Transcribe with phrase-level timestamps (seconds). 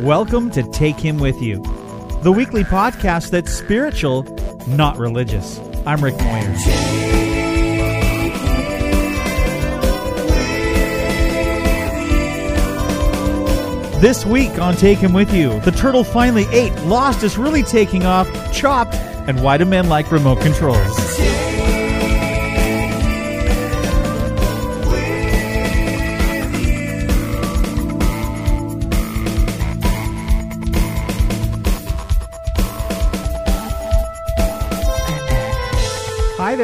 [0.00, 1.62] Welcome to Take Him With You,
[2.22, 4.24] the weekly podcast that's spiritual,
[4.66, 5.58] not religious.
[5.86, 6.52] I'm Rick Moyer.
[14.02, 18.04] This week on Take Him With You, the turtle finally ate, Lost is really taking
[18.04, 21.05] off, chopped, and why do men like remote controls?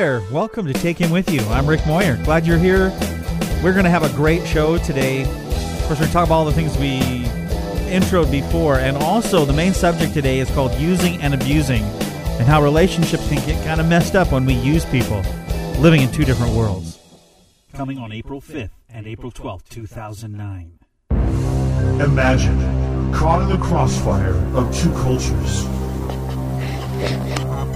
[0.02, 0.20] There.
[0.32, 1.40] Welcome to Take Him With You.
[1.42, 2.16] I'm Rick Moyer.
[2.24, 2.88] Glad you're here.
[3.62, 5.22] We're going to have a great show today.
[5.22, 5.28] Of
[5.86, 6.98] course, we're going to talk about all the things we
[7.88, 8.80] introed before.
[8.80, 13.46] And also, the main subject today is called using and abusing and how relationships can
[13.46, 15.22] get kind of messed up when we use people
[15.78, 16.98] living in two different worlds.
[17.72, 20.80] Coming on April 5th and April 12th, 2009.
[22.00, 25.64] Imagine caught in the crossfire of two cultures.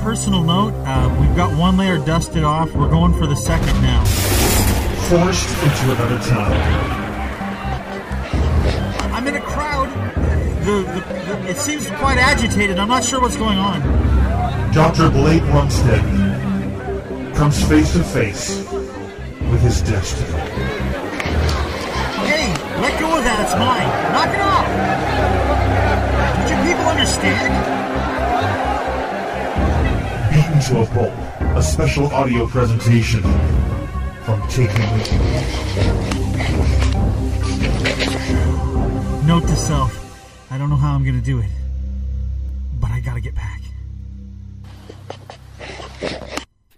[0.06, 2.72] Personal note uh, we've got one layer dusted off.
[2.74, 4.04] We're going for the second now.
[5.08, 6.52] Forced into another town.
[9.12, 9.88] I'm in a crowd.
[10.64, 12.78] The, the, the, it seems quite agitated.
[12.78, 13.80] I'm not sure what's going on.
[14.72, 15.10] Dr.
[15.10, 16.04] Blake Rumstead
[17.34, 18.64] comes face to face
[19.50, 20.38] with his destiny.
[22.28, 23.40] Hey, let go of that.
[23.42, 23.88] It's mine.
[24.14, 24.68] Knock it off.
[26.48, 28.05] Don't you people understand?
[30.68, 31.12] Beaten to a pulp.
[31.56, 33.22] A special audio presentation
[34.24, 35.20] from Taking With You.
[39.26, 39.92] Note to self
[40.50, 41.50] I don't know how I'm going to do it,
[42.80, 43.60] but I got to get back.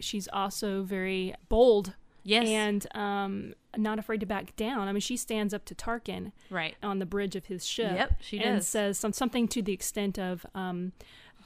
[0.01, 1.95] she's also very bold
[2.25, 2.47] Yes.
[2.47, 4.87] and um, not afraid to back down.
[4.89, 6.77] I mean, she stands up to Tarkin right.
[6.83, 7.93] on the bridge of his ship.
[7.95, 8.69] Yep, she and does.
[8.69, 10.93] says some, something to the extent of, um,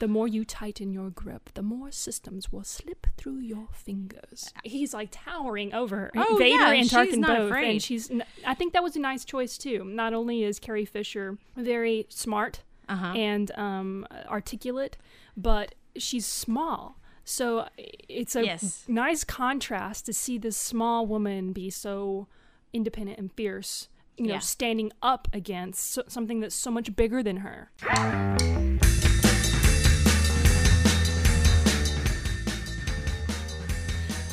[0.03, 4.93] "The more you tighten your grip, the more systems will slip through your fingers." He's
[4.93, 6.11] like towering over her.
[6.17, 7.71] Oh, Vader yeah, and she's Tarkin not both, afraid.
[7.71, 8.11] and she's.
[8.11, 9.83] n- I think that was a nice choice too.
[9.85, 13.13] Not only is Carrie Fisher very smart Uh-huh.
[13.15, 14.97] and um, articulate,
[15.37, 16.99] but she's small.
[17.23, 17.69] So
[18.09, 18.83] it's a Yes.
[18.89, 22.27] nice contrast to see this small woman be so
[22.73, 23.87] independent and fierce,
[24.17, 24.39] you know, Yeah.
[24.39, 27.71] standing up against so- something that's so much bigger than her.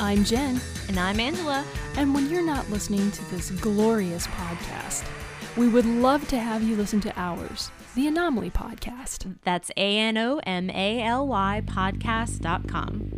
[0.01, 1.63] I'm Jen, And I'm Angela.
[1.99, 5.07] and when you're not listening to this glorious podcast,
[5.59, 9.37] we would love to have you listen to ours, the Anomaly Podcast.
[9.45, 13.11] That's A N O M A L Y podcast.com.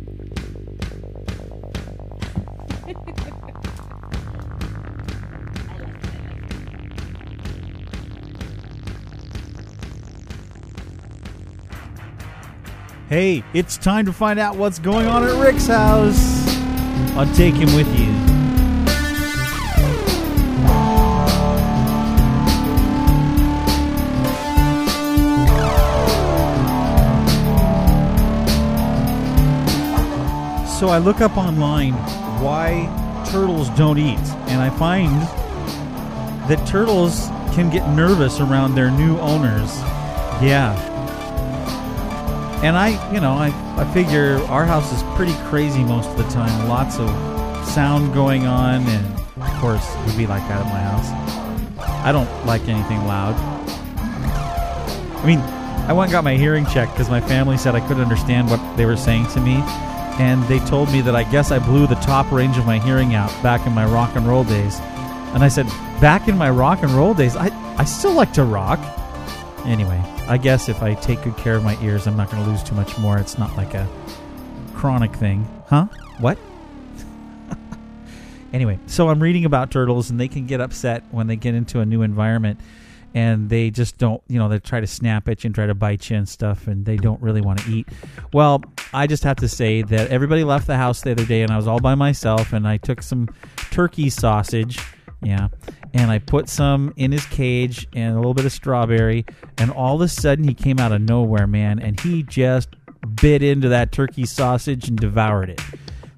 [13.07, 16.42] Hey, it's time to find out what's going on at Rick's house
[17.15, 18.11] on Take Him With You.
[30.79, 31.93] So I look up online
[32.43, 32.89] why
[33.29, 35.21] turtles don't eat, and I find
[36.49, 39.69] that turtles can get nervous around their new owners.
[40.41, 40.75] Yeah,
[42.63, 46.27] and I, you know, I, I figure our house is pretty crazy most of the
[46.29, 46.69] time.
[46.69, 47.09] Lots of
[47.67, 51.09] sound going on, and of course, it would be like that at my house.
[52.05, 53.35] I don't like anything loud.
[55.17, 58.03] I mean, I went and got my hearing checked because my family said I couldn't
[58.03, 59.55] understand what they were saying to me.
[60.17, 63.13] And they told me that I guess I blew the top range of my hearing
[63.13, 64.79] out back in my rock and roll days.
[65.33, 65.65] And I said,
[65.99, 68.79] back in my rock and roll days, I, I still like to rock.
[69.65, 72.49] Anyway, I guess if I take good care of my ears, I'm not going to
[72.49, 73.17] lose too much more.
[73.17, 73.87] It's not like a
[74.73, 75.47] chronic thing.
[75.67, 75.87] Huh?
[76.19, 76.37] What?
[78.53, 81.79] anyway, so I'm reading about turtles, and they can get upset when they get into
[81.79, 82.59] a new environment.
[83.15, 85.75] And they just don't, you know, they try to snap at you and try to
[85.75, 87.87] bite you and stuff, and they don't really want to eat.
[88.33, 91.51] Well, I just have to say that everybody left the house the other day, and
[91.51, 93.29] I was all by myself, and I took some
[93.71, 94.79] turkey sausage,
[95.23, 95.47] yeah,
[95.93, 99.25] and I put some in his cage and a little bit of strawberry,
[99.57, 102.69] and all of a sudden he came out of nowhere, man, and he just
[103.15, 105.61] bit into that turkey sausage and devoured it.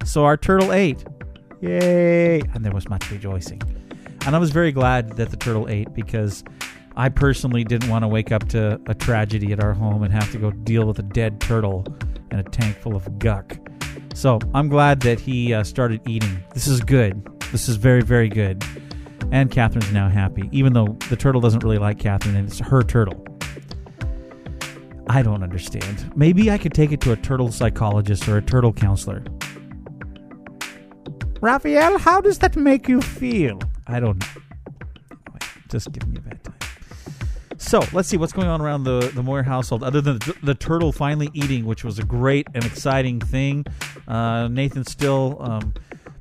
[0.04, 1.04] So our turtle ate.
[1.60, 2.40] Yay!
[2.40, 3.60] And there was much rejoicing.
[4.26, 6.44] And I was very glad that the turtle ate because
[6.96, 10.30] I personally didn't want to wake up to a tragedy at our home and have
[10.32, 11.84] to go deal with a dead turtle
[12.30, 13.56] and a tank full of guck.
[14.14, 16.42] So I'm glad that he uh, started eating.
[16.54, 17.22] This is good.
[17.52, 18.64] This is very, very good.
[19.32, 22.82] And Catherine's now happy, even though the turtle doesn't really like Catherine and it's her
[22.82, 23.24] turtle.
[25.08, 26.12] I don't understand.
[26.16, 29.24] Maybe I could take it to a turtle psychologist or a turtle counselor.
[31.40, 33.60] Raphael, how does that make you feel?
[33.86, 34.42] I don't know.
[35.68, 36.54] Just giving me a bad time.
[37.58, 40.54] So let's see what's going on around the the Moyer household, other than the, the
[40.54, 43.64] turtle finally eating, which was a great and exciting thing.
[44.06, 44.48] Uh,
[44.86, 45.74] still um,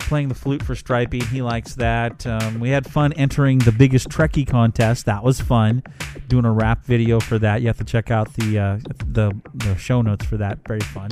[0.05, 1.19] playing the flute for Stripey.
[1.19, 2.25] He likes that.
[2.25, 5.05] Um, we had fun entering the biggest Trekkie contest.
[5.05, 5.83] That was fun.
[6.27, 7.61] Doing a rap video for that.
[7.61, 10.59] You have to check out the uh, the the show notes for that.
[10.67, 11.11] Very fun.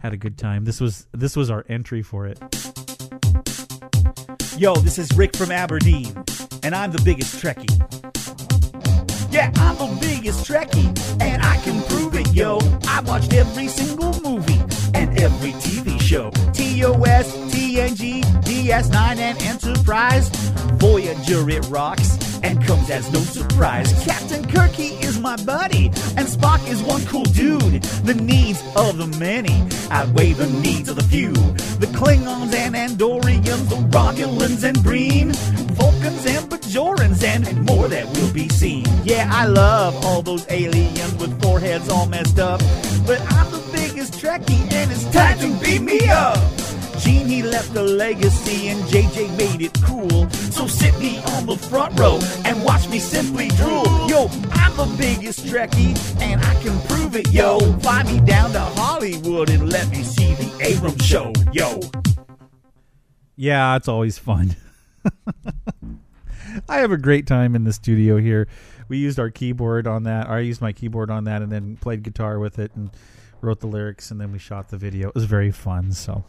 [0.00, 0.64] Had a good time.
[0.64, 2.38] This was this was our entry for it.
[4.56, 6.12] Yo, this is Rick from Aberdeen,
[6.62, 7.70] and I'm the biggest Trekkie.
[9.32, 12.58] Yeah, I'm the biggest Trekkie, and I can prove it, yo.
[12.88, 14.60] I watched every single movie
[14.94, 16.30] and every TV show.
[16.30, 20.28] TOS, TNG, DS9, and Enterprise.
[20.82, 23.92] Voyager, it rocks and comes as no surprise.
[24.04, 25.86] Captain Kirky is my buddy,
[26.16, 27.82] and Spock is one cool dude.
[28.02, 29.62] The needs of the many
[29.92, 31.32] outweigh the needs of the few.
[31.78, 35.32] The Klingons and Andorians, the Romulans and Breen,
[35.78, 38.84] Vulcans and Bajorans, and more that will be seen.
[39.04, 42.60] Yeah, I love all those aliens with foreheads all messed up,
[43.06, 46.38] but I'm the biggest Trekkie, and it's time to beat me up.
[46.98, 50.28] Gene, he left a legacy and JJ made it cool.
[50.30, 53.86] So sit me on the front row and watch me simply drool.
[54.08, 57.58] Yo, I'm the biggest Trekkie and I can prove it, yo.
[57.78, 61.80] Fly me down to Hollywood and let me see the Abrams show, yo.
[63.36, 64.56] Yeah, it's always fun.
[66.68, 68.48] I have a great time in the studio here.
[68.88, 70.28] We used our keyboard on that.
[70.28, 72.90] I used my keyboard on that and then played guitar with it and
[73.42, 75.08] wrote the lyrics and then we shot the video.
[75.08, 75.92] It was very fun.
[75.92, 76.24] So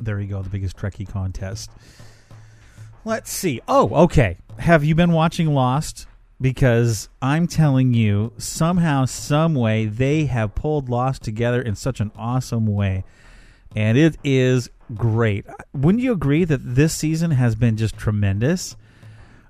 [0.00, 1.70] there you go, the biggest Trekkie contest.
[3.04, 3.60] Let's see.
[3.68, 4.38] Oh, okay.
[4.58, 6.06] Have you been watching Lost?
[6.40, 12.10] Because I'm telling you, somehow, some way, they have pulled Lost together in such an
[12.16, 13.04] awesome way.
[13.76, 15.46] And it is great.
[15.72, 18.76] Wouldn't you agree that this season has been just tremendous?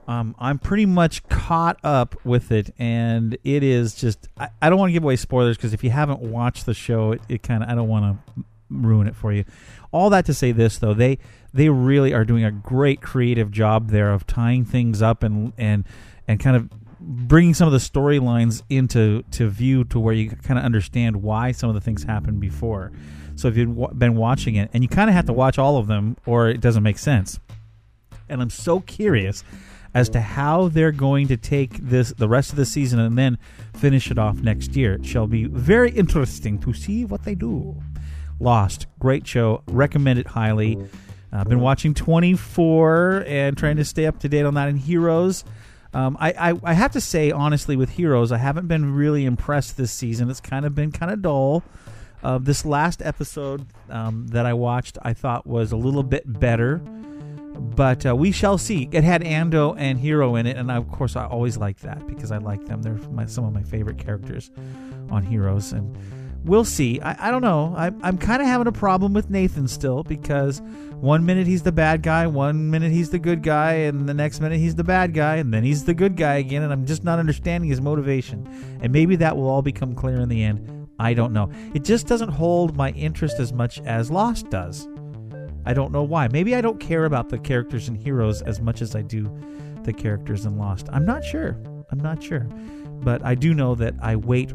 [0.07, 4.29] Um, I'm pretty much caught up with it, and it is just.
[4.37, 7.13] I, I don't want to give away spoilers because if you haven't watched the show,
[7.13, 7.71] it, it kind of.
[7.71, 9.45] I don't want to ruin it for you.
[9.93, 11.19] All that to say this though, they
[11.53, 15.85] they really are doing a great creative job there of tying things up and and
[16.29, 16.69] and kind of
[17.01, 21.53] bringing some of the storylines into to view to where you kind of understand why
[21.53, 22.93] some of the things happened before.
[23.37, 25.87] So if you've been watching it, and you kind of have to watch all of
[25.87, 27.41] them, or it doesn't make sense.
[28.29, 29.45] And I'm so curious
[29.95, 33.39] as to how they're going to take this the rest of the season and then
[33.75, 34.95] finish it off next year.
[34.95, 37.81] It shall be very interesting to see what they do.
[38.41, 40.79] Lost, great show, recommend it highly.
[41.33, 44.69] I've been watching 24 and trying to stay up to date on that.
[44.69, 45.45] And Heroes,
[45.93, 49.77] um, I, I, I have to say honestly, with Heroes, I haven't been really impressed
[49.77, 50.31] this season.
[50.31, 51.65] It's kind of been kind of dull.
[52.23, 56.81] Uh, this last episode um, that I watched, I thought was a little bit better,
[57.55, 58.89] but uh, we shall see.
[58.93, 62.07] It had Ando and Hiro in it, and I, of course, I always like that
[62.07, 62.83] because I like them.
[62.83, 64.51] They're my, some of my favorite characters
[65.11, 65.97] on Heroes, and
[66.45, 67.01] we'll see.
[67.01, 67.75] I, I don't know.
[67.77, 70.61] I, I'm kind of having a problem with Nathan still because
[70.93, 74.41] one minute he's the bad guy, one minute he's the good guy, and the next
[74.41, 77.05] minute he's the bad guy, and then he's the good guy again, and I'm just
[77.05, 78.47] not understanding his motivation.
[78.83, 80.89] And maybe that will all become clear in the end.
[80.99, 81.51] I don't know.
[81.75, 84.89] It just doesn't hold my interest as much as Lost does.
[85.67, 86.29] I don't know why.
[86.29, 89.31] Maybe I don't care about the characters and heroes as much as I do
[89.83, 90.89] the characters in Lost.
[90.93, 91.59] I'm not sure.
[91.91, 92.47] I'm not sure.
[93.03, 94.53] But I do know that I wait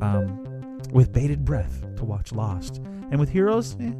[0.00, 2.76] um, with bated breath to watch Lost.
[3.10, 3.92] And with Heroes, eh,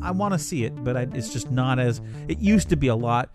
[0.00, 2.00] I, want to see it, but I, it's just not as.
[2.28, 3.28] It used to be a lot.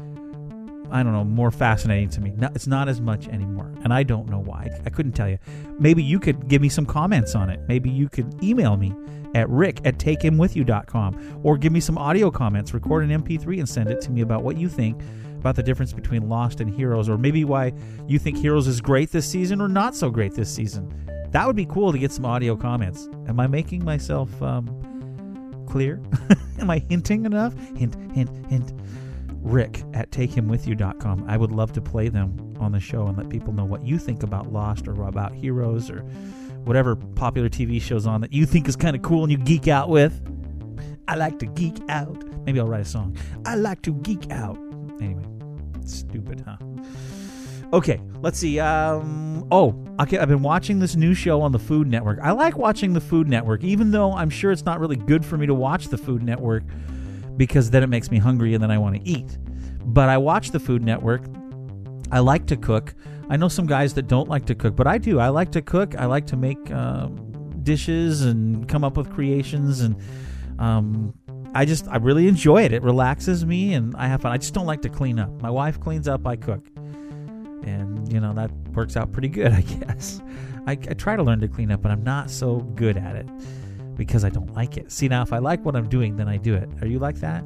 [0.91, 2.31] I don't know, more fascinating to me.
[2.35, 4.69] No, it's not as much anymore, and I don't know why.
[4.85, 5.37] I couldn't tell you.
[5.79, 7.59] Maybe you could give me some comments on it.
[7.67, 8.93] Maybe you could email me
[9.35, 13.89] at rick at takehimwithyou.com or give me some audio comments, record an MP3 and send
[13.89, 15.01] it to me about what you think
[15.37, 17.71] about the difference between Lost and Heroes, or maybe why
[18.07, 20.91] you think Heroes is great this season or not so great this season.
[21.31, 23.07] That would be cool to get some audio comments.
[23.27, 26.01] Am I making myself um, clear?
[26.59, 27.53] Am I hinting enough?
[27.75, 28.73] Hint, hint, hint.
[29.47, 31.25] Rick at takehimwithyou.com.
[31.27, 33.97] I would love to play them on the show and let people know what you
[33.97, 36.01] think about Lost or about Heroes or
[36.63, 39.67] whatever popular TV shows on that you think is kind of cool and you geek
[39.67, 40.21] out with.
[41.07, 42.23] I like to geek out.
[42.45, 43.17] Maybe I'll write a song.
[43.45, 44.57] I like to geek out.
[44.99, 45.23] Anyway,
[45.85, 46.57] stupid, huh?
[47.73, 48.59] Okay, let's see.
[48.59, 50.17] Um, oh, okay.
[50.17, 52.19] I've been watching this new show on the Food Network.
[52.21, 55.37] I like watching the Food Network, even though I'm sure it's not really good for
[55.37, 56.63] me to watch the Food Network
[57.37, 59.37] because then it makes me hungry and then I want to eat.
[59.85, 61.23] But I watch the Food Network.
[62.11, 62.95] I like to cook.
[63.29, 65.19] I know some guys that don't like to cook, but I do.
[65.19, 65.95] I like to cook.
[65.95, 69.95] I like to make um, dishes and come up with creations and
[70.59, 71.13] um,
[71.53, 72.73] I just I really enjoy it.
[72.73, 74.31] It relaxes me and I have fun.
[74.31, 75.41] I just don't like to clean up.
[75.41, 76.65] My wife cleans up, I cook,
[77.63, 80.21] and you know that works out pretty good, I guess.
[80.65, 83.27] I, I try to learn to clean up, but I'm not so good at it
[83.97, 84.91] because I don't like it.
[84.91, 86.69] See now, if I like what I'm doing, then I do it.
[86.81, 87.43] Are you like that?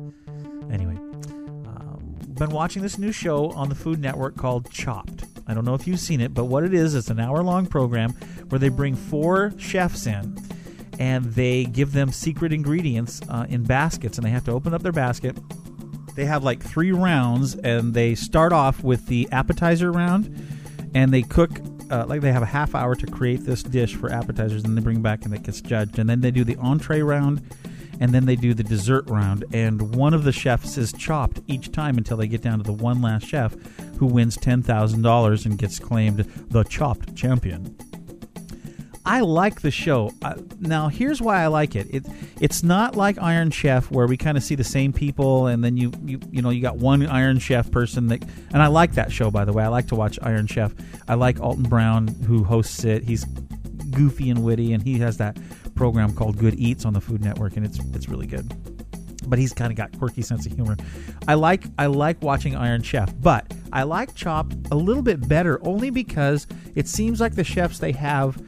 [0.72, 5.24] Anyway, um, been watching this new show on the Food Network called Chopped.
[5.48, 7.65] I don't know if you've seen it, but what it is, it's an hour long
[7.65, 8.12] program
[8.50, 10.38] where they bring four chefs in
[11.00, 14.84] and they give them secret ingredients uh, in baskets, and they have to open up
[14.84, 15.36] their basket.
[16.15, 20.36] They have like three rounds, and they start off with the appetizer round,
[20.93, 21.50] and they cook.
[21.91, 24.81] Uh, like they have a half hour to create this dish for appetizers, and they
[24.81, 27.41] bring back and it gets judged, and then they do the entree round,
[28.00, 29.43] and then they do the dessert round.
[29.51, 32.71] And one of the chefs is chopped each time until they get down to the
[32.71, 33.53] one last chef,
[34.00, 36.19] who wins ten thousand dollars and gets claimed
[36.50, 37.75] the chopped champion.
[39.05, 40.12] I like the show.
[40.22, 41.88] Uh, now, here's why I like it.
[41.89, 42.05] It
[42.39, 45.75] it's not like Iron Chef where we kind of see the same people, and then
[45.77, 48.24] you you you know you got one Iron Chef person that.
[48.53, 49.63] And I like that show, by the way.
[49.63, 50.74] I like to watch Iron Chef.
[51.08, 53.03] I like Alton Brown who hosts it.
[53.03, 53.25] He's
[53.91, 55.38] goofy and witty, and he has that
[55.75, 58.53] program called Good Eats on the Food Network, and it's it's really good.
[59.27, 60.77] But he's kind of got quirky sense of humor.
[61.27, 65.60] I like I like watching Iron Chef, but I like Chopped a little bit better
[65.65, 68.41] only because it seems like the chefs they have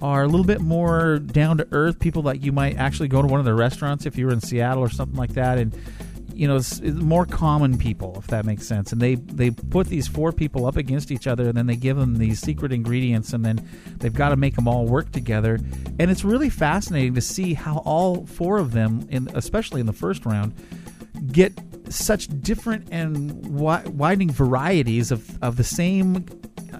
[0.00, 3.28] are a little bit more down to earth people that you might actually go to
[3.28, 5.76] one of their restaurants if you were in Seattle or something like that and
[6.32, 8.92] you know it's, it's more common people if that makes sense.
[8.92, 11.96] And they they put these four people up against each other and then they give
[11.96, 15.58] them these secret ingredients and then they've got to make them all work together.
[15.98, 19.92] And it's really fascinating to see how all four of them in especially in the
[19.92, 20.54] first round
[21.32, 21.58] get
[21.90, 26.24] such different and wi- widening varieties of, of the same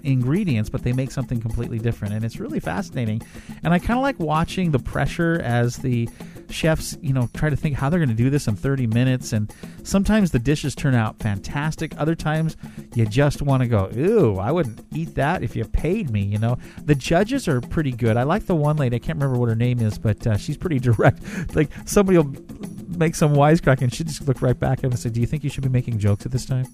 [0.02, 2.14] ingredients, but they make something completely different.
[2.14, 3.22] And it's really fascinating.
[3.62, 6.08] And I kind of like watching the pressure as the
[6.50, 9.32] chefs, you know, try to think how they're going to do this in 30 minutes.
[9.32, 11.98] And sometimes the dishes turn out fantastic.
[11.98, 12.56] Other times
[12.94, 16.38] you just want to go, ooh, I wouldn't eat that if you paid me, you
[16.38, 16.56] know.
[16.84, 18.16] The judges are pretty good.
[18.16, 20.56] I like the one lady, I can't remember what her name is, but uh, she's
[20.56, 21.22] pretty direct.
[21.54, 22.34] like somebody will
[22.98, 25.26] make some wisecrack and she just looked right back at him and said, do you
[25.26, 26.66] think you should be making jokes at this time?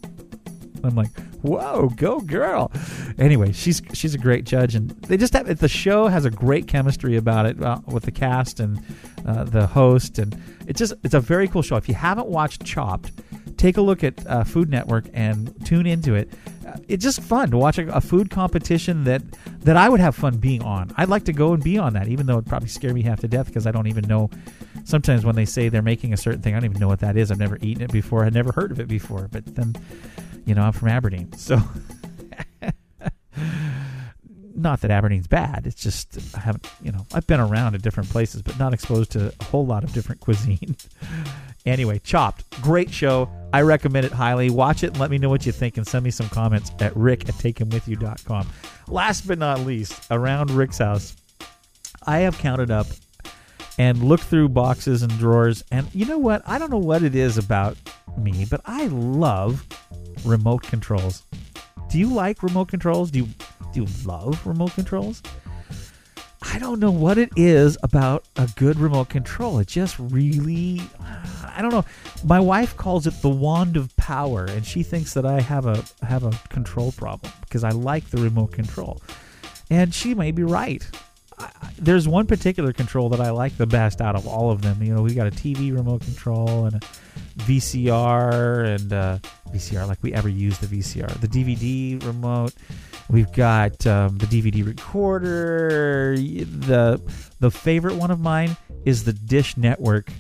[0.83, 1.11] I'm like,
[1.43, 2.71] whoa, go girl.
[3.19, 6.31] Anyway, she's she's a great judge, and they just have it the show has a
[6.31, 8.83] great chemistry about it uh, with the cast and
[9.27, 11.77] uh, the host, and it's just it's a very cool show.
[11.77, 13.13] If you haven't watched Chopped,
[13.57, 16.31] take a look at uh, Food Network and tune into it.
[16.67, 19.23] Uh, it's just fun to watch a, a, food competition that
[19.61, 20.93] that I would have fun being on.
[20.97, 23.21] I'd like to go and be on that, even though it'd probably scare me half
[23.21, 24.31] to death because I don't even know.
[24.85, 27.17] Sometimes when they say they're making a certain thing, I don't even know what that
[27.17, 27.31] is.
[27.31, 28.25] I've never eaten it before.
[28.25, 29.29] I've never heard of it before.
[29.31, 29.75] But then
[30.45, 31.33] you know, I'm from Aberdeen.
[31.33, 31.59] So,
[34.55, 35.67] not that Aberdeen's bad.
[35.67, 39.13] It's just I haven't, you know, I've been around at different places, but not exposed
[39.13, 40.77] to a whole lot of different cuisine.
[41.67, 43.29] anyway, Chopped, great show.
[43.53, 44.51] I recommend it highly.
[44.51, 46.97] Watch it and let me know what you think and send me some comments at
[46.97, 48.49] rick at takehimwithyou.com.
[48.89, 51.17] Last but not least, around Rick's house,
[52.07, 52.87] I have counted up
[53.79, 55.65] and looked through boxes and drawers.
[55.71, 56.43] And you know what?
[56.47, 57.77] I don't know what it is about
[58.19, 59.65] me, but I love
[60.25, 61.23] remote controls.
[61.89, 63.11] Do you like remote controls?
[63.11, 63.29] Do you
[63.73, 65.23] do you love remote controls?
[66.53, 69.59] I don't know what it is about a good remote control.
[69.59, 70.81] It just really
[71.55, 71.85] I don't know.
[72.25, 75.85] My wife calls it the wand of power and she thinks that I have a
[76.03, 79.03] have a control problem because I like the remote control.
[79.71, 80.85] And she may be right.
[81.39, 84.83] I, there's one particular control that I like the best out of all of them.
[84.83, 86.81] You know, we got a TV remote control and a
[87.39, 89.19] VCR and uh,
[89.51, 91.21] VCR like we ever use the VCR.
[91.21, 92.53] The DVD remote.
[93.11, 96.17] We've got um, the DVD recorder.
[96.17, 97.01] The
[97.41, 100.11] the favorite one of mine is the Dish Network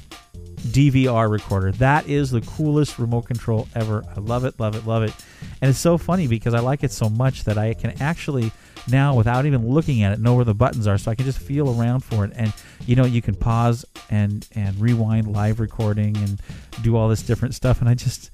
[0.68, 1.72] DVR recorder.
[1.72, 4.04] That is the coolest remote control ever.
[4.16, 5.14] I love it, love it, love it.
[5.60, 8.52] And it's so funny because I like it so much that I can actually
[8.90, 11.38] now without even looking at it know where the buttons are so I can just
[11.38, 12.52] feel around for it and
[12.86, 16.40] you know you can pause and and rewind live recording and
[16.82, 18.30] do all this different stuff and I just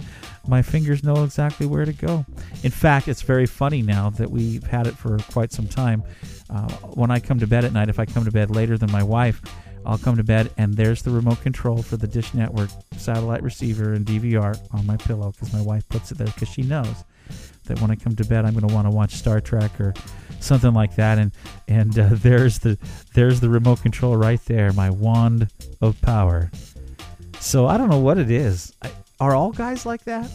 [0.46, 2.24] my fingers know exactly where to go.
[2.62, 6.02] In fact, it's very funny now that we've had it for quite some time.
[6.48, 8.90] Uh, when I come to bed at night, if I come to bed later than
[8.90, 9.40] my wife,
[9.84, 13.92] I'll come to bed and there's the remote control for the Dish Network satellite receiver
[13.92, 17.04] and DVR on my pillow because my wife puts it there because she knows
[17.64, 19.94] that when I come to bed, I'm going to want to watch Star Trek or
[20.40, 21.18] something like that.
[21.18, 21.32] And
[21.68, 22.78] and uh, there's the
[23.14, 25.48] there's the remote control right there, my wand
[25.80, 26.50] of power.
[27.38, 28.74] So I don't know what it is.
[28.82, 30.30] I, are all guys like that?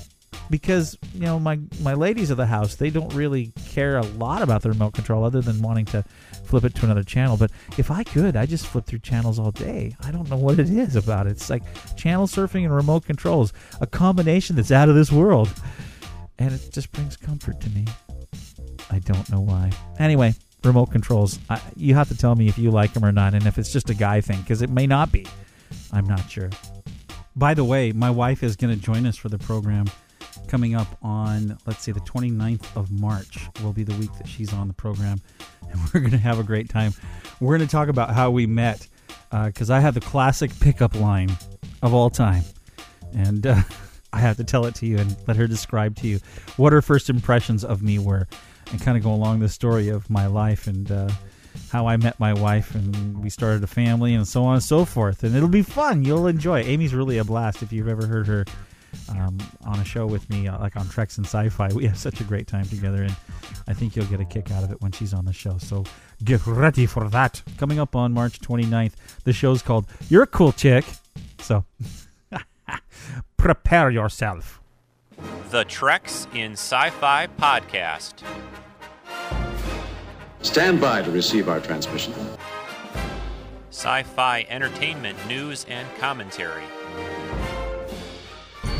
[0.49, 4.41] because you know my my ladies of the house they don't really care a lot
[4.41, 6.03] about the remote control other than wanting to
[6.45, 7.37] flip it to another channel.
[7.37, 9.95] But if I could, I just flip through channels all day.
[10.01, 11.31] I don't know what it is about it.
[11.31, 11.63] It's like
[11.95, 15.51] channel surfing and remote controls, a combination that's out of this world,
[16.37, 17.85] and it just brings comfort to me.
[18.95, 19.71] I don't know why.
[19.99, 21.37] Anyway, remote controls.
[21.49, 23.73] I, you have to tell me if you like them or not, and if it's
[23.73, 25.27] just a guy thing, because it may not be.
[25.91, 26.49] I'm not sure.
[27.35, 29.87] By the way, my wife is going to join us for the program
[30.47, 34.53] coming up on, let's see, the 29th of March will be the week that she's
[34.53, 35.21] on the program.
[35.71, 36.93] And we're going to have a great time.
[37.41, 38.87] We're going to talk about how we met
[39.31, 41.35] because uh, I have the classic pickup line
[41.81, 42.43] of all time.
[43.13, 43.61] And uh,
[44.13, 46.19] I have to tell it to you and let her describe to you
[46.55, 48.27] what her first impressions of me were
[48.71, 51.09] and kind of go along the story of my life and uh,
[51.71, 54.85] how I met my wife and we started a family and so on and so
[54.85, 55.23] forth.
[55.23, 56.03] And it'll be fun.
[56.03, 56.61] You'll enjoy.
[56.61, 58.45] Amy's really a blast if you've ever heard her
[59.09, 61.69] um, on a show with me, uh, like on Treks in Sci-Fi.
[61.73, 63.15] We have such a great time together, and
[63.67, 65.57] I think you'll get a kick out of it when she's on the show.
[65.57, 65.83] So
[66.23, 67.41] get ready for that.
[67.57, 68.93] Coming up on March 29th,
[69.23, 70.85] the show's called "You're a Cool Chick,"
[71.39, 71.65] so
[73.37, 74.61] prepare yourself.
[75.55, 78.15] The Treks in Sci-Fi podcast.
[80.41, 82.13] Stand by to receive our transmission.
[83.69, 86.65] Sci-fi entertainment news and commentary.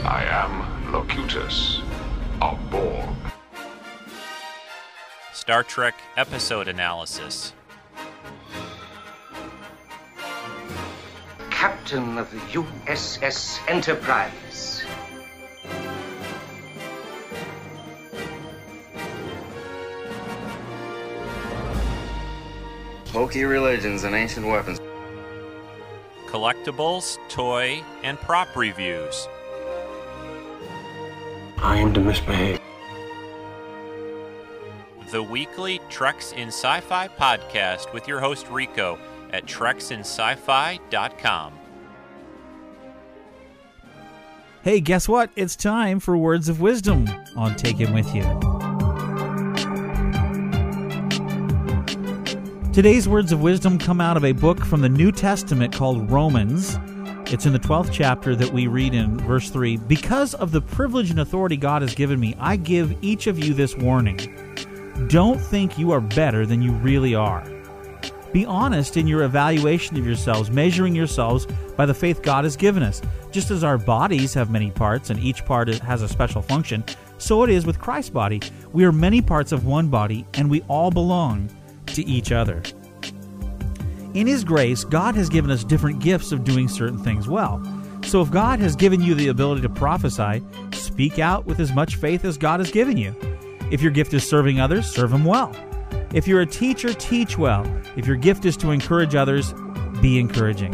[0.04, 1.80] I am Locutus
[2.42, 3.08] of Borg.
[5.32, 7.54] Star Trek episode analysis.
[11.50, 14.75] Captain of the USS Enterprise.
[23.16, 24.78] Hokey religions and ancient weapons.
[26.28, 29.30] Collectibles, toy, and prop reviews.
[31.60, 32.60] I am to misbehave.
[35.12, 39.00] The weekly Treks in Sci-Fi podcast with your host Rico
[39.32, 41.54] at treksinsci-fi.com.
[44.62, 45.30] Hey, guess what?
[45.38, 48.55] It's time for Words of Wisdom on Take Him With You.
[52.76, 56.78] Today's words of wisdom come out of a book from the New Testament called Romans.
[57.32, 61.10] It's in the 12th chapter that we read in verse 3 Because of the privilege
[61.10, 64.18] and authority God has given me, I give each of you this warning.
[65.08, 67.50] Don't think you are better than you really are.
[68.34, 72.84] Be honest in your evaluation of yourselves, measuring yourselves by the faith God has given
[72.84, 73.02] us.
[73.32, 76.84] Just as our bodies have many parts and each part has a special function,
[77.20, 78.42] so it is with Christ's body.
[78.74, 81.50] We are many parts of one body, and we all belong
[81.96, 82.62] to each other.
[84.14, 87.62] In His grace, God has given us different gifts of doing certain things well.
[88.06, 90.42] So if God has given you the ability to prophesy,
[90.74, 93.16] speak out with as much faith as God has given you.
[93.72, 95.54] If your gift is serving others, serve them well.
[96.14, 97.66] If you're a teacher, teach well.
[97.98, 99.54] If your gift is to encourage others,
[100.02, 100.74] be encouraging.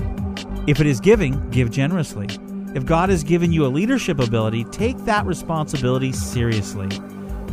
[0.67, 2.27] If it is giving, give generously.
[2.75, 6.89] If God has given you a leadership ability, take that responsibility seriously.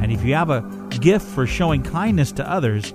[0.00, 0.61] And if you have a
[1.00, 2.92] gift for showing kindness to others,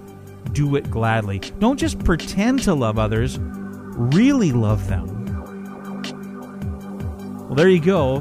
[0.54, 1.40] do it gladly.
[1.60, 5.24] Don't just pretend to love others, really love them.
[7.48, 8.20] Well, there you go.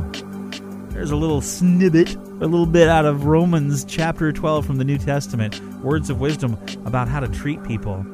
[0.91, 4.99] There's a little snippet, a little bit out of Romans chapter 12 from the New
[4.99, 5.61] Testament.
[5.83, 8.05] Words of wisdom about how to treat people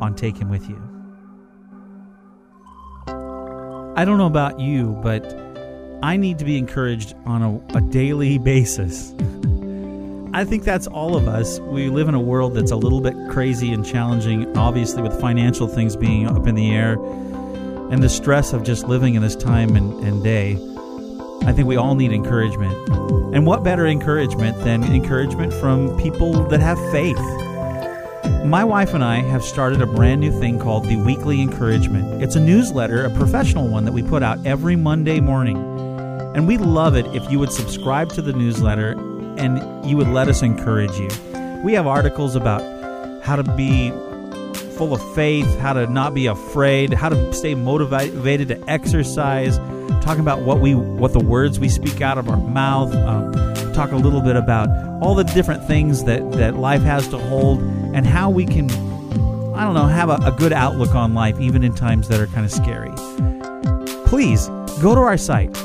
[0.00, 0.76] on Take Him With You.
[3.96, 5.24] I don't know about you, but
[6.02, 9.14] I need to be encouraged on a, a daily basis.
[10.36, 11.60] I think that's all of us.
[11.60, 15.66] We live in a world that's a little bit crazy and challenging, obviously, with financial
[15.66, 17.02] things being up in the air
[17.90, 20.58] and the stress of just living in this time and, and day.
[21.46, 22.74] I think we all need encouragement.
[23.34, 27.16] And what better encouragement than encouragement from people that have faith?
[28.44, 32.22] My wife and I have started a brand new thing called the Weekly Encouragement.
[32.22, 35.56] It's a newsletter, a professional one that we put out every Monday morning.
[36.36, 39.05] And we love it if you would subscribe to the newsletter
[39.38, 41.08] and you would let us encourage you.
[41.64, 42.62] We have articles about
[43.22, 43.90] how to be
[44.76, 49.58] full of faith, how to not be afraid, how to stay motivated to exercise,
[50.02, 53.32] talking about what we what the words we speak out of our mouth, um,
[53.72, 54.68] talk a little bit about
[55.02, 57.60] all the different things that that life has to hold
[57.94, 58.70] and how we can
[59.54, 62.26] I don't know, have a, a good outlook on life even in times that are
[62.26, 62.92] kind of scary.
[64.06, 64.48] Please
[64.82, 65.56] go to our site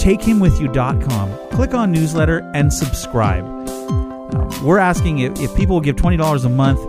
[0.00, 1.48] takehimwithyou.com.
[1.50, 3.44] Click on newsletter and subscribe.
[3.44, 6.80] Uh, we're asking if, if people will give $20 a month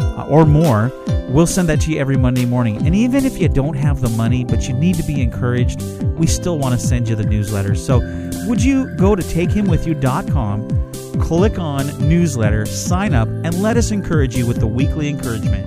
[0.00, 0.92] uh, or more,
[1.28, 2.86] We'll send that to you every Monday morning.
[2.86, 5.82] And even if you don't have the money, but you need to be encouraged,
[6.16, 7.74] we still want to send you the newsletter.
[7.74, 7.98] So
[8.46, 14.46] would you go to takehimwithyou.com, click on newsletter, sign up, and let us encourage you
[14.46, 15.66] with the weekly encouragement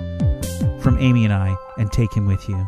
[0.82, 2.66] from Amy and I, and take him with you.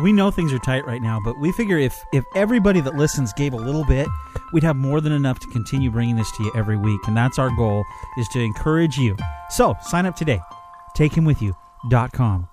[0.00, 3.32] We know things are tight right now, but we figure if, if everybody that listens
[3.32, 4.06] gave a little bit,
[4.52, 7.00] we'd have more than enough to continue bringing this to you every week.
[7.08, 7.84] And that's our goal,
[8.16, 9.16] is to encourage you.
[9.50, 10.40] So sign up today.
[10.96, 12.48] TakeHimWithYou.com.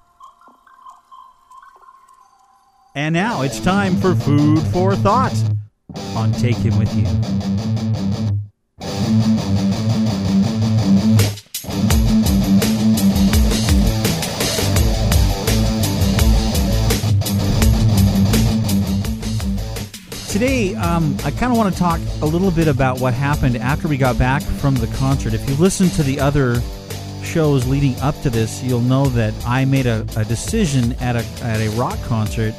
[2.95, 5.35] And now it's time for Food for Thought
[6.15, 7.05] on Take Him With You.
[20.35, 23.87] Today, um, I kind of want to talk a little bit about what happened after
[23.87, 25.33] we got back from the concert.
[25.33, 26.61] If you listen to the other
[27.23, 31.23] shows leading up to this, you'll know that I made a, a decision at a,
[31.41, 32.53] at a rock concert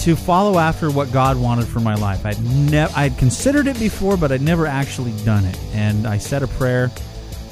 [0.00, 2.26] to follow after what God wanted for my life.
[2.26, 5.58] I'd never I'd considered it before, but I'd never actually done it.
[5.72, 6.90] And I said a prayer,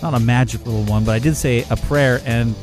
[0.02, 2.20] not a magic little one, but I did say a prayer.
[2.26, 2.54] And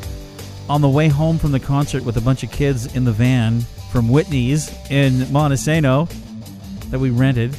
[0.69, 3.61] on the way home from the concert with a bunch of kids in the van
[3.91, 6.07] from Whitney's in Montesano
[6.89, 7.55] that we rented,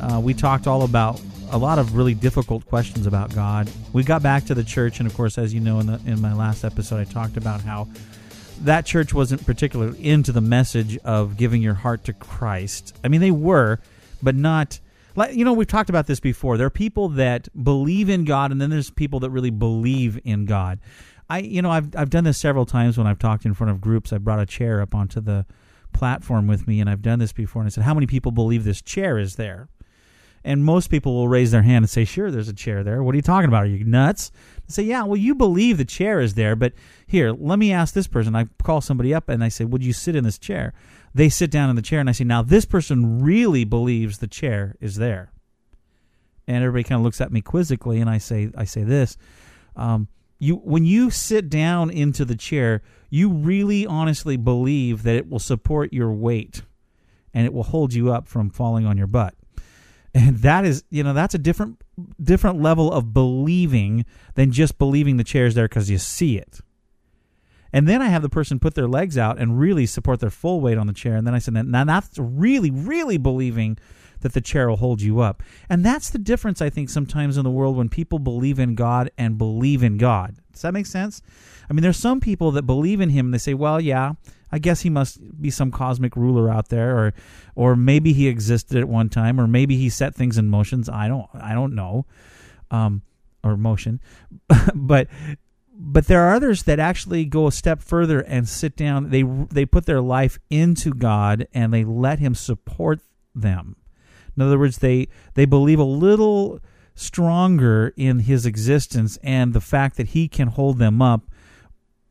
[0.00, 3.70] uh, we talked all about a lot of really difficult questions about God.
[3.92, 6.20] We got back to the church, and of course, as you know, in the in
[6.20, 7.88] my last episode, I talked about how
[8.62, 12.96] that church wasn't particularly into the message of giving your heart to Christ.
[13.04, 13.80] I mean, they were,
[14.22, 14.80] but not.
[15.16, 16.56] Like you know, we've talked about this before.
[16.56, 20.44] There are people that believe in God, and then there's people that really believe in
[20.44, 20.80] God.
[21.30, 23.80] I, you know, I've I've done this several times when I've talked in front of
[23.80, 24.12] groups.
[24.12, 25.46] I brought a chair up onto the
[25.94, 27.62] platform with me, and I've done this before.
[27.62, 29.68] And I said, "How many people believe this chair is there?"
[30.46, 33.02] And most people will raise their hand and say, "Sure, there's a chair there.
[33.02, 33.62] What are you talking about?
[33.62, 34.30] Are you nuts?"
[34.68, 36.74] I say, "Yeah, well, you believe the chair is there, but
[37.06, 39.94] here, let me ask this person." I call somebody up and I say, "Would you
[39.94, 40.74] sit in this chair?"
[41.14, 44.26] They sit down in the chair, and I say, "Now this person really believes the
[44.26, 45.30] chair is there."
[46.46, 49.16] And everybody kind of looks at me quizzically, and I say, "I say this."
[49.76, 50.08] Um,
[50.44, 55.38] you when you sit down into the chair, you really honestly believe that it will
[55.38, 56.62] support your weight
[57.32, 59.34] and it will hold you up from falling on your butt.
[60.16, 61.82] And that is, you know, that's a different
[62.22, 64.04] different level of believing
[64.34, 66.60] than just believing the chair's there because you see it.
[67.72, 70.60] And then I have the person put their legs out and really support their full
[70.60, 71.16] weight on the chair.
[71.16, 73.78] And then I said, now that's really, really believing
[74.24, 75.42] that the chair will hold you up.
[75.68, 79.10] And that's the difference, I think, sometimes in the world when people believe in God
[79.16, 80.36] and believe in God.
[80.52, 81.22] Does that make sense?
[81.70, 84.14] I mean, there's some people that believe in Him and they say, well, yeah,
[84.50, 87.14] I guess he must be some cosmic ruler out there, or,
[87.56, 90.88] or maybe he existed at one time, or maybe he set things in motions.
[90.88, 92.06] I don't, I don't know,
[92.70, 93.02] um,
[93.42, 94.00] or motion,
[94.74, 95.08] but
[95.76, 99.10] but there are others that actually go a step further and sit down.
[99.10, 103.00] They they put their life into God and they let Him support
[103.34, 103.74] them.
[104.36, 106.60] In other words, they they believe a little
[106.94, 111.22] stronger in His existence and the fact that He can hold them up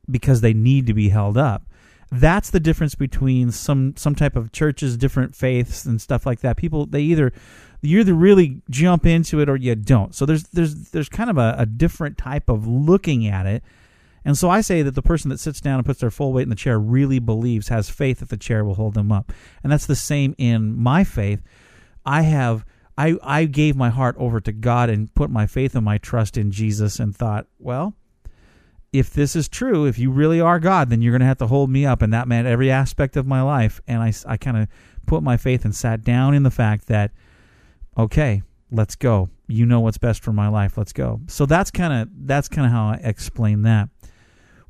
[0.09, 1.63] because they need to be held up.
[2.11, 6.57] That's the difference between some some type of churches, different faiths, and stuff like that.
[6.57, 7.33] People they either
[7.81, 10.13] you either really jump into it or you don't.
[10.13, 13.63] So there's there's there's kind of a, a different type of looking at it.
[14.25, 16.43] And so I say that the person that sits down and puts their full weight
[16.43, 19.33] in the chair really believes, has faith that the chair will hold them up.
[19.63, 21.41] And that's the same in my faith.
[22.05, 22.65] I have
[22.97, 26.37] I I gave my heart over to God and put my faith and my trust
[26.37, 27.95] in Jesus and thought, well,
[28.91, 31.47] if this is true, if you really are God, then you're going to have to
[31.47, 32.03] hold me up.
[32.03, 33.81] And that meant every aspect of my life.
[33.87, 34.67] And I, I kind of
[35.07, 37.11] put my faith and sat down in the fact that,
[37.97, 39.29] okay, let's go.
[39.47, 40.77] You know what's best for my life.
[40.77, 41.21] Let's go.
[41.27, 43.89] So that's kind of that's kind of how I explain that.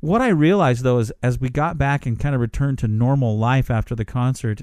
[0.00, 3.38] What I realized though is as we got back and kind of returned to normal
[3.38, 4.62] life after the concert,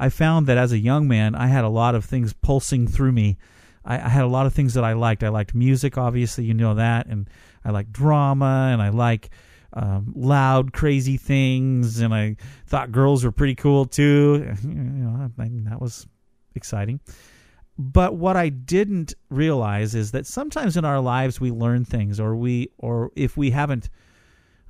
[0.00, 3.12] I found that as a young man, I had a lot of things pulsing through
[3.12, 3.36] me.
[3.84, 5.22] I, I had a lot of things that I liked.
[5.22, 7.28] I liked music, obviously, you know that, and
[7.66, 9.28] I like drama and I like
[9.74, 12.00] um, loud, crazy things.
[12.00, 12.36] And I
[12.66, 14.54] thought girls were pretty cool too.
[14.62, 16.06] You know, I mean, that was
[16.54, 17.00] exciting.
[17.78, 22.34] But what I didn't realize is that sometimes in our lives we learn things, or
[22.34, 23.90] we, or if we haven't,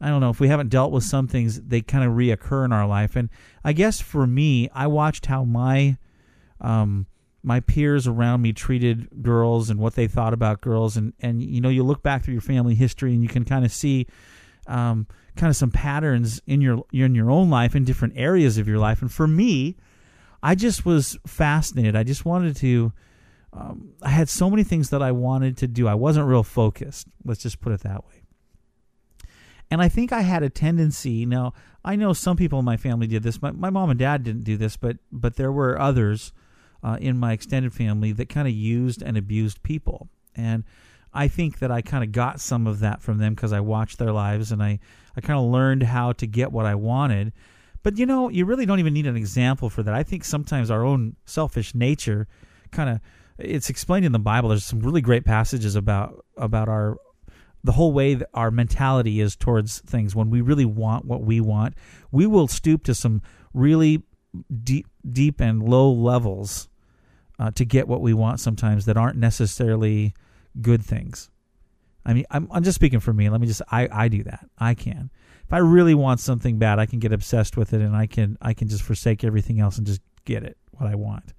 [0.01, 2.73] I don't know, if we haven't dealt with some things, they kind of reoccur in
[2.73, 3.17] our life.
[3.17, 3.29] And
[3.63, 5.99] I guess for me, I watched how my
[6.61, 7.07] um,
[7.43, 10.97] my peers around me treated girls and what they thought about girls.
[10.97, 13.65] And and you know you look back through your family history and you can kind
[13.65, 14.07] of see
[14.67, 18.69] um, kind of some patterns in your in your own life in different areas of
[18.69, 19.03] your life.
[19.03, 19.77] And for me
[20.43, 21.97] I just was fascinated.
[21.97, 22.93] I just wanted to
[23.53, 25.89] um, I had so many things that I wanted to do.
[25.89, 28.19] I wasn't real focused let's just put it that way
[29.70, 31.24] And I think I had a tendency.
[31.24, 31.52] Now
[31.85, 33.40] I know some people in my family did this.
[33.40, 36.33] My my mom and dad didn't do this, but but there were others
[36.83, 40.09] uh, in my extended family that kind of used and abused people.
[40.35, 40.64] And
[41.12, 43.98] I think that I kind of got some of that from them because I watched
[43.98, 44.78] their lives and I,
[45.16, 47.33] I kind of learned how to get what I wanted.
[47.83, 49.94] But you know, you really don't even need an example for that.
[49.94, 52.28] I think sometimes our own selfish nature
[52.70, 53.00] kind of
[53.38, 54.50] it's explained in the Bible.
[54.50, 56.98] There's some really great passages about about our
[57.62, 60.14] the whole way that our mentality is towards things.
[60.14, 61.75] When we really want what we want,
[62.11, 64.03] we will stoop to some really
[64.62, 66.68] deep deep and low levels
[67.38, 70.14] uh, to get what we want sometimes that aren't necessarily
[70.61, 71.31] good things.
[72.05, 73.29] I mean, I'm, I'm just speaking for me.
[73.29, 74.46] Let me just I, I do that.
[74.59, 75.11] I can.
[75.44, 78.38] If I really want something bad, I can get obsessed with it and I can
[78.40, 81.35] I can just forsake everything else and just get it what I want.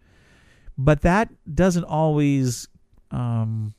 [0.78, 2.68] But that doesn't always
[3.12, 3.74] um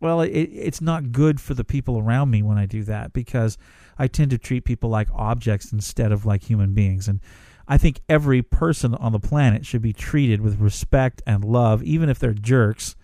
[0.00, 3.56] well, it, it's not good for the people around me when I do that because
[3.98, 7.08] I tend to treat people like objects instead of like human beings.
[7.08, 7.20] And
[7.66, 12.08] I think every person on the planet should be treated with respect and love, even
[12.08, 12.94] if they're jerks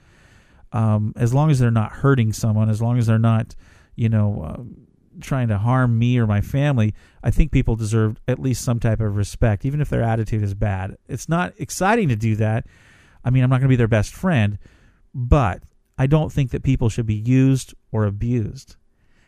[0.73, 3.55] um, as long as they're not hurting someone, as long as they're not,
[3.95, 4.63] you know, uh,
[5.21, 9.01] trying to harm me or my family, I think people deserve at least some type
[9.01, 10.97] of respect, even if their attitude is bad.
[11.09, 12.67] It's not exciting to do that.
[13.25, 14.59] I mean, I'm not going to be their best friend,
[15.15, 15.63] but
[15.99, 18.77] I don't think that people should be used or abused.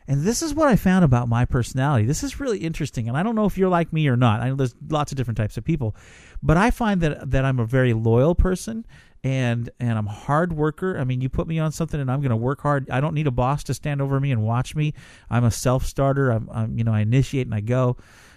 [0.07, 2.05] And this is what I found about my personality.
[2.05, 4.41] This is really interesting, and I don't know if you're like me or not.
[4.41, 5.97] I know there's lots of different types of people,
[6.43, 8.85] but I find that that I'm a very loyal person,
[9.23, 10.99] and and I'm a hard worker.
[10.99, 12.91] I mean, you put me on something, and I'm going to work hard.
[12.91, 14.93] I don't need a boss to stand over me and watch me.
[15.31, 16.31] I'm a self starter.
[16.31, 17.97] I'm, I'm you know I initiate and I go,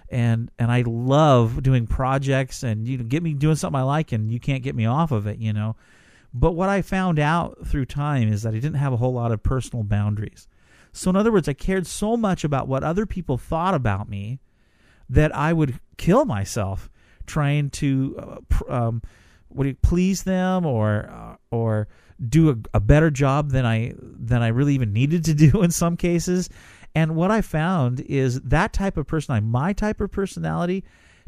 [0.10, 4.14] and and I love doing projects, and you know, get me doing something I like,
[4.14, 5.40] and you can't get me off of it.
[5.40, 5.76] You know,
[6.34, 9.32] but what I found out through time is that I didn't have a whole lot
[9.32, 10.48] of personal boundaries.
[10.92, 14.40] So, in other words, I cared so much about what other people thought about me
[15.10, 16.90] that I would kill myself
[17.26, 19.02] trying to uh, um,
[19.50, 21.88] would it please them or uh, or
[22.30, 25.72] do a, a, better job than I than I really even needed to do in
[25.72, 26.50] some cases.
[26.96, 30.84] And what I found is that type of personality, my type of personality,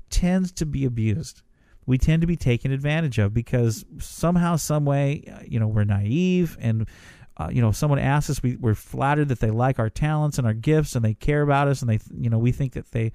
[0.10, 1.44] tends to be abused.
[1.90, 5.86] We tend to be taken advantage of because somehow, some way, uh, you know, we're
[5.86, 6.88] naive and
[7.36, 10.46] uh, you know, someone asks us, we, we're flattered that they like our talents and
[10.46, 13.14] our gifts, and they care about us, and they, you know, we think that they,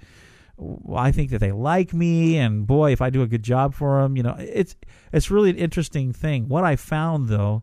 [0.56, 3.74] well, I think that they like me, and boy, if I do a good job
[3.74, 4.74] for them, you know, it's
[5.12, 6.48] it's really an interesting thing.
[6.48, 7.62] What I found though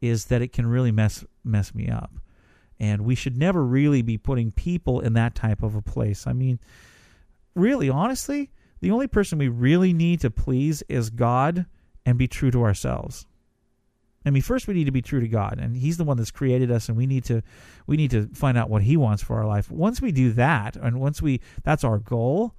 [0.00, 2.12] is that it can really mess mess me up,
[2.80, 6.26] and we should never really be putting people in that type of a place.
[6.26, 6.58] I mean,
[7.54, 11.66] really, honestly, the only person we really need to please is God
[12.06, 13.26] and be true to ourselves.
[14.24, 16.30] I mean, first we need to be true to God, and He's the one that's
[16.30, 17.42] created us, and we need to
[17.86, 19.70] we need to find out what He wants for our life.
[19.70, 22.54] Once we do that, and once we that's our goal,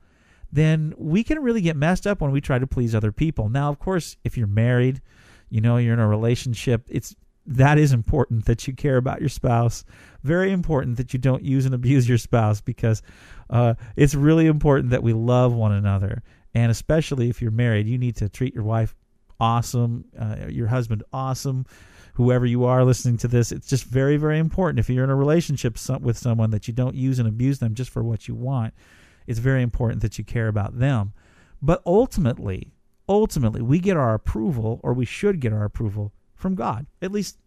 [0.52, 3.50] then we can really get messed up when we try to please other people.
[3.50, 5.02] Now, of course, if you're married,
[5.50, 7.16] you know you're in a relationship, it's
[7.50, 9.84] that is important that you care about your spouse.
[10.22, 13.02] Very important that you don't use and abuse your spouse because
[13.50, 16.22] uh, it's really important that we love one another.
[16.54, 18.96] And especially if you're married, you need to treat your wife
[19.40, 21.66] awesome, uh, your husband awesome,
[22.14, 23.52] whoever you are listening to this.
[23.52, 26.96] It's just very, very important if you're in a relationship with someone that you don't
[26.96, 28.76] use and abuse them just for what you want.
[29.26, 31.14] It's very important that you care about them.
[31.64, 32.74] But ultimately,
[33.08, 36.88] ultimately, we get our approval, or we should get our approval from God.
[37.02, 37.38] At least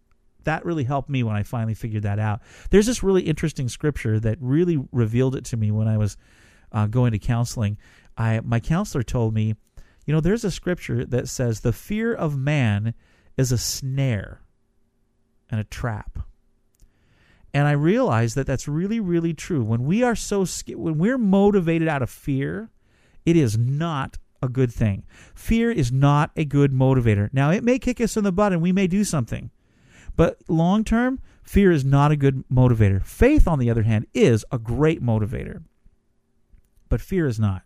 [0.45, 2.41] that really helped me when I finally figured that out.
[2.71, 6.17] There's this really interesting scripture that really revealed it to me when I was
[6.71, 7.79] uh, going to counseling.
[8.17, 9.55] I my counselor told me
[10.07, 12.95] you know, there's a scripture that says the fear of man
[13.37, 14.43] is a snare
[15.51, 16.19] and a trap.
[17.55, 19.63] And I realized that that's really, really true.
[19.63, 22.71] When we are so when we're motivated out of fear,
[23.27, 25.05] it is not a good thing.
[25.35, 27.31] Fear is not a good motivator.
[27.33, 29.51] Now, it may kick us in the butt and we may do something,
[30.17, 33.03] but long term, fear is not a good motivator.
[33.03, 35.63] Faith, on the other hand, is a great motivator,
[36.89, 37.63] but fear is not.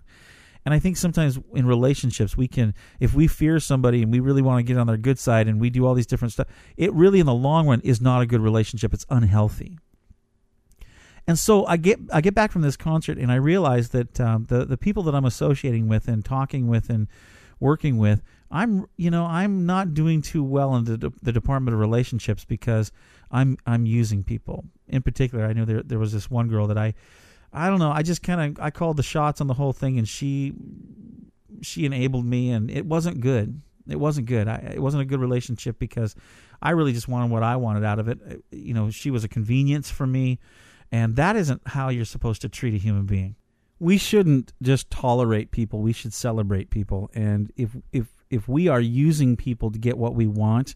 [0.64, 4.42] And I think sometimes in relationships, we can, if we fear somebody and we really
[4.42, 6.92] want to get on their good side and we do all these different stuff, it
[6.92, 8.92] really in the long run is not a good relationship.
[8.92, 9.78] It's unhealthy.
[11.28, 14.44] And so I get I get back from this concert and I realize that um,
[14.44, 17.08] the the people that I'm associating with and talking with and
[17.58, 21.80] working with, I'm you know I'm not doing too well in the, the department of
[21.80, 22.92] relationships because
[23.30, 24.64] I'm I'm using people.
[24.86, 26.94] In particular, I know there there was this one girl that I
[27.52, 27.90] I don't know.
[27.90, 30.54] I just kind of I called the shots on the whole thing, and she
[31.62, 33.60] she enabled me, and it wasn't good.
[33.88, 34.48] It wasn't good.
[34.48, 36.14] I, it wasn't a good relationship because
[36.60, 38.44] I really just wanted what I wanted out of it.
[38.50, 40.38] You know, she was a convenience for me,
[40.92, 43.36] And that isn't how you're supposed to treat a human being.
[43.78, 45.80] We shouldn't just tolerate people.
[45.80, 47.10] We should celebrate people.
[47.14, 50.74] And if if if we are using people to get what we want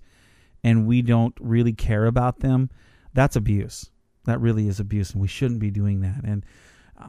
[0.62, 2.70] and we don't really care about them,
[3.14, 3.90] that's abuse.
[4.24, 6.22] That really is abuse and we shouldn't be doing that.
[6.24, 6.44] And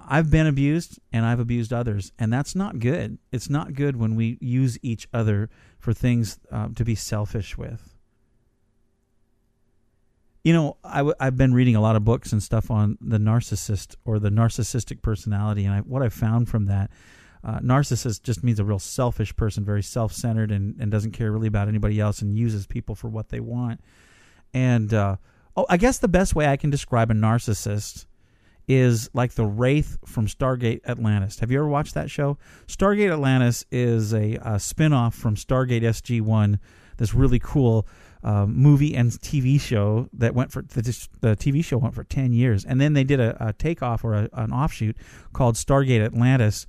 [0.08, 3.18] I've been abused and I've abused others, and that's not good.
[3.32, 7.91] It's not good when we use each other for things uh, to be selfish with.
[10.44, 13.20] You know, i w- I've been reading a lot of books and stuff on the
[13.20, 16.90] narcissist or the narcissistic personality, and I, what I've found from that,
[17.44, 21.32] uh, narcissist just means a real selfish person, very self centered, and, and doesn't care
[21.32, 23.82] really about anybody else and uses people for what they want.
[24.54, 25.18] And, uh,
[25.56, 28.06] oh, I guess the best way I can describe a narcissist
[28.68, 31.40] is like the Wraith from Stargate Atlantis.
[31.40, 32.38] Have you ever watched that show?
[32.68, 36.60] Stargate Atlantis is a, a spin off from Stargate SG 1,
[36.98, 37.88] this really cool
[38.24, 40.82] uh, movie and TV show that went for the,
[41.22, 42.64] the, TV show went for 10 years.
[42.64, 44.96] And then they did a, a takeoff or a, an offshoot
[45.34, 46.68] called Stargate Atlantis.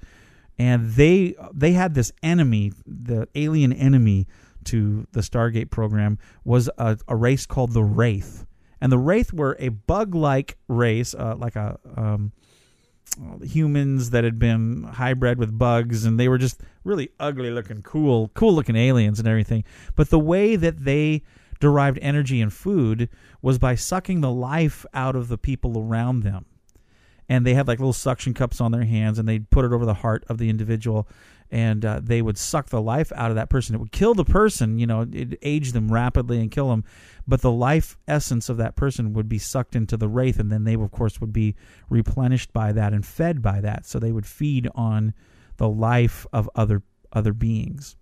[0.58, 4.26] And they they had this enemy, the alien enemy
[4.64, 8.46] to the Stargate program was a, a race called the Wraith
[8.82, 12.32] and the Wraith were a bug-like race, uh, like a um,
[13.40, 18.74] humans that had been hybrid with bugs, and they were just really ugly-looking, cool, cool-looking
[18.74, 19.62] aliens and everything.
[19.94, 21.22] But the way that they
[21.62, 23.08] derived energy and food
[23.40, 26.44] was by sucking the life out of the people around them.
[27.28, 29.86] And they had like little suction cups on their hands, and they'd put it over
[29.86, 31.06] the heart of the individual,
[31.52, 33.76] and uh, they would suck the life out of that person.
[33.76, 36.82] It would kill the person, you know, it age them rapidly and kill them,
[37.28, 40.64] but the life essence of that person would be sucked into the wraith, and then
[40.64, 41.54] they, of course, would be
[41.88, 43.86] replenished by that and fed by that.
[43.86, 45.14] So they would feed on
[45.58, 47.94] the life of other other beings.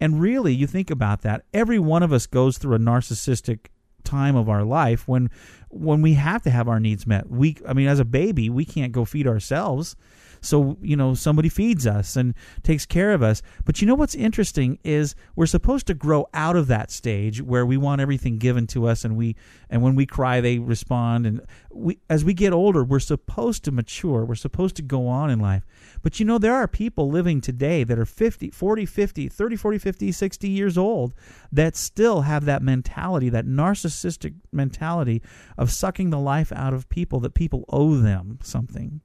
[0.00, 3.66] And really, you think about that, every one of us goes through a narcissistic
[4.04, 5.28] time of our life when
[5.70, 7.28] when we have to have our needs met.
[7.28, 9.96] We I mean as a baby, we can't go feed ourselves.
[10.40, 13.42] So, you know, somebody feeds us and takes care of us.
[13.64, 17.66] But you know what's interesting is we're supposed to grow out of that stage where
[17.66, 19.36] we want everything given to us and we
[19.70, 23.72] and when we cry they respond and we as we get older, we're supposed to
[23.72, 24.24] mature.
[24.24, 25.66] We're supposed to go on in life.
[26.02, 29.78] But you know there are people living today that are 50, 40, 50, 30, 40,
[29.78, 31.14] 50, 60 years old
[31.52, 35.22] that still have that mentality, that narcissistic mentality
[35.56, 39.00] of sucking the life out of people that people owe them something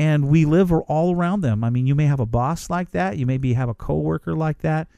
[0.00, 1.62] and we live all around them.
[1.62, 4.60] I mean, you may have a boss like that, you maybe have a coworker like
[4.60, 4.88] that,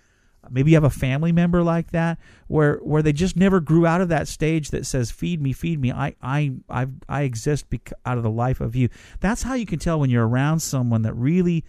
[0.49, 4.01] maybe you have a family member like that, where where they just never grew out
[4.01, 5.91] of that stage that says, "Feed me, feed me.
[5.91, 9.67] I I I I exist bec- out of the life of you." That's how you
[9.67, 11.65] can tell when you're around someone that really.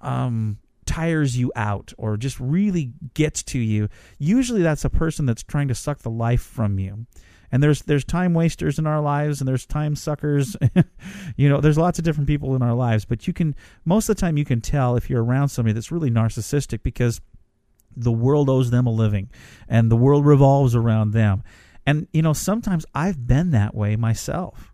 [0.00, 5.42] Um, tires you out or just really gets to you usually that's a person that's
[5.42, 7.04] trying to suck the life from you
[7.50, 10.56] and there's there's time wasters in our lives and there's time suckers
[11.36, 14.16] you know there's lots of different people in our lives but you can most of
[14.16, 17.20] the time you can tell if you're around somebody that's really narcissistic because
[17.96, 19.28] the world owes them a living
[19.68, 21.42] and the world revolves around them
[21.86, 24.72] and you know sometimes i've been that way myself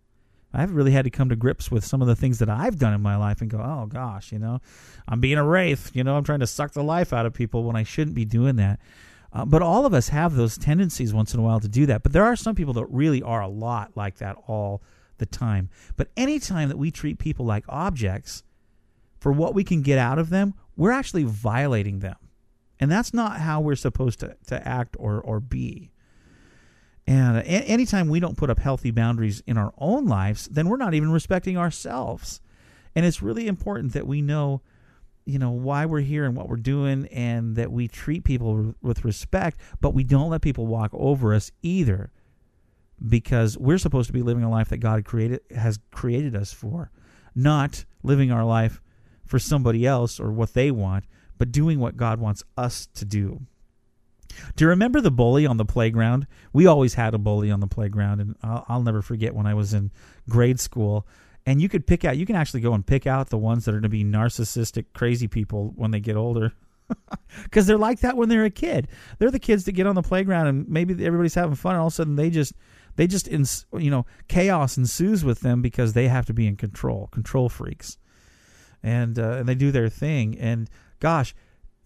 [0.56, 2.94] I've really had to come to grips with some of the things that I've done
[2.94, 4.60] in my life and go, oh gosh, you know,
[5.08, 5.90] I'm being a wraith.
[5.94, 8.24] You know, I'm trying to suck the life out of people when I shouldn't be
[8.24, 8.78] doing that.
[9.34, 12.04] Uh, but all of us have those tendencies once in a while to do that.
[12.04, 14.80] But there are some people that really are a lot like that all
[15.18, 15.70] the time.
[15.96, 18.44] But anytime that we treat people like objects
[19.18, 22.16] for what we can get out of them, we're actually violating them.
[22.78, 25.90] And that's not how we're supposed to, to act or, or be.
[27.06, 30.76] And uh, anytime we don't put up healthy boundaries in our own lives, then we're
[30.76, 32.40] not even respecting ourselves.
[32.94, 34.62] And it's really important that we know
[35.24, 39.04] you know why we're here and what we're doing and that we treat people with
[39.04, 42.10] respect but we don't let people walk over us either
[43.06, 46.90] because we're supposed to be living a life that God created has created us for
[47.34, 48.80] not living our life
[49.24, 51.04] for somebody else or what they want
[51.38, 53.40] but doing what God wants us to do
[54.56, 56.26] do you remember the bully on the playground?
[56.52, 59.54] We always had a bully on the playground, and I'll, I'll never forget when I
[59.54, 59.90] was in
[60.28, 61.06] grade school
[61.46, 63.72] and you could pick out you can actually go and pick out the ones that
[63.72, 66.52] are going to be narcissistic crazy people when they get older.
[67.44, 68.88] Because they're like that when they're a kid.
[69.18, 71.88] They're the kids that get on the playground and maybe everybody's having fun and all
[71.88, 72.52] of a sudden they just
[72.96, 76.56] they just ins, you know chaos ensues with them because they have to be in
[76.56, 77.96] control control freaks.
[78.82, 80.38] And uh, and they do their thing.
[80.38, 80.68] And
[81.00, 81.34] gosh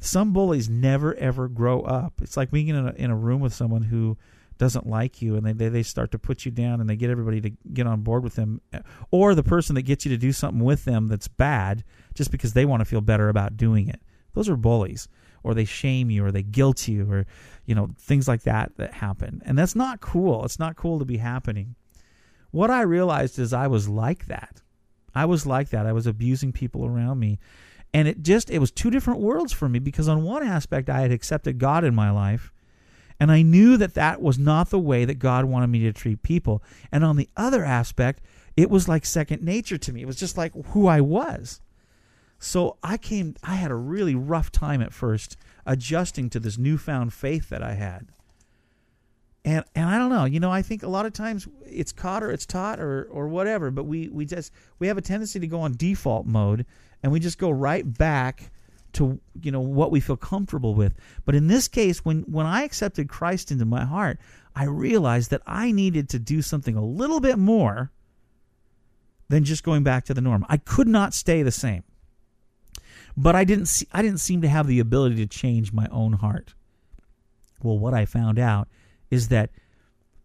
[0.01, 2.15] some bullies never ever grow up.
[2.23, 4.17] It's like being in a, in a room with someone who
[4.59, 7.11] doesn't like you and they, they, they start to put you down and they get
[7.11, 8.61] everybody to get on board with them
[9.11, 11.85] or the person that gets you to do something with them that's bad
[12.15, 14.01] just because they want to feel better about doing it
[14.35, 15.09] those are bullies
[15.45, 17.27] or they shame you or they guilt you or
[17.65, 21.05] you know things like that that happen and that's not cool it's not cool to
[21.05, 21.77] be happening
[22.51, 24.63] what I realized is I was like that.
[25.15, 25.87] I was like that.
[25.87, 27.39] I was abusing people around me.
[27.93, 31.01] And it just, it was two different worlds for me because on one aspect, I
[31.01, 32.53] had accepted God in my life.
[33.21, 36.23] And I knew that that was not the way that God wanted me to treat
[36.23, 36.63] people.
[36.93, 38.23] And on the other aspect,
[38.57, 40.03] it was like second nature to me.
[40.03, 41.61] It was just like who I was.
[42.39, 47.13] So I came, I had a really rough time at first adjusting to this newfound
[47.13, 48.07] faith that I had.
[49.45, 52.23] And, and I don't know, you know, I think a lot of times it's caught
[52.23, 55.47] or it's taught or, or whatever, but we, we just, we have a tendency to
[55.47, 56.67] go on default mode
[57.03, 58.51] and we just go right back
[58.95, 60.95] to, you know, what we feel comfortable with.
[61.25, 64.19] But in this case, when, when I accepted Christ into my heart,
[64.55, 67.93] I realized that I needed to do something a little bit more
[69.29, 70.45] than just going back to the norm.
[70.49, 71.85] I could not stay the same
[73.19, 76.15] but I didn't see, I didn't seem to have the ability to change my own
[76.15, 76.55] heart.
[77.61, 78.69] Well, what I found out
[79.11, 79.51] is that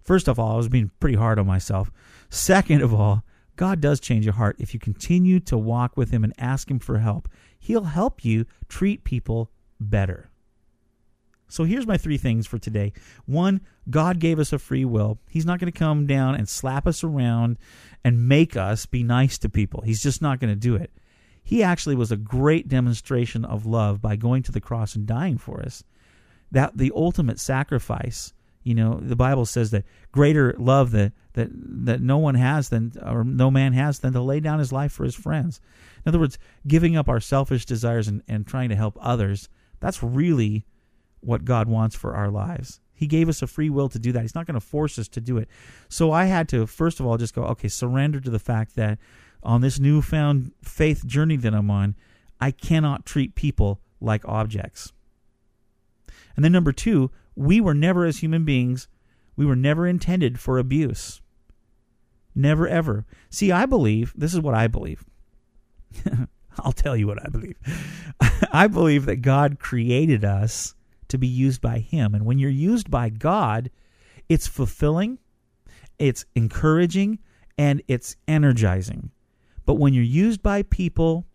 [0.03, 1.91] first of all, I was being pretty hard on myself.
[2.29, 3.23] Second of all,
[3.55, 6.77] God does change your heart if you continue to walk with him and ask him
[6.77, 7.27] for help.
[7.63, 9.49] He'll help you treat people
[9.79, 10.29] better.
[11.47, 12.93] So here's my three things for today.
[13.25, 15.19] One, God gave us a free will.
[15.29, 17.57] He's not going to come down and slap us around
[18.03, 19.81] and make us be nice to people.
[19.81, 20.91] He's just not going to do it
[21.43, 25.37] he actually was a great demonstration of love by going to the cross and dying
[25.37, 25.83] for us.
[26.51, 28.33] That the ultimate sacrifice,
[28.63, 32.93] you know, the Bible says that greater love that that that no one has than
[33.03, 35.59] or no man has than to lay down his life for his friends.
[36.05, 36.37] In other words,
[36.67, 39.49] giving up our selfish desires and, and trying to help others,
[39.79, 40.65] that's really
[41.19, 42.79] what God wants for our lives.
[42.93, 44.21] He gave us a free will to do that.
[44.21, 45.49] He's not going to force us to do it.
[45.89, 48.99] So I had to, first of all, just go, okay, surrender to the fact that
[49.41, 51.95] on this newfound faith journey that I'm on,
[52.39, 54.93] I cannot treat people like objects.
[56.35, 58.87] And then number two, we were never, as human beings,
[59.35, 61.21] we were never intended for abuse.
[62.35, 63.05] Never ever.
[63.29, 65.03] See, I believe, this is what I believe.
[66.59, 67.57] I'll tell you what I believe.
[68.51, 70.75] I believe that God created us
[71.07, 72.13] to be used by Him.
[72.13, 73.69] And when you're used by God,
[74.29, 75.19] it's fulfilling,
[75.99, 77.19] it's encouraging,
[77.57, 79.11] and it's energizing.
[79.65, 81.25] But when you're used by people,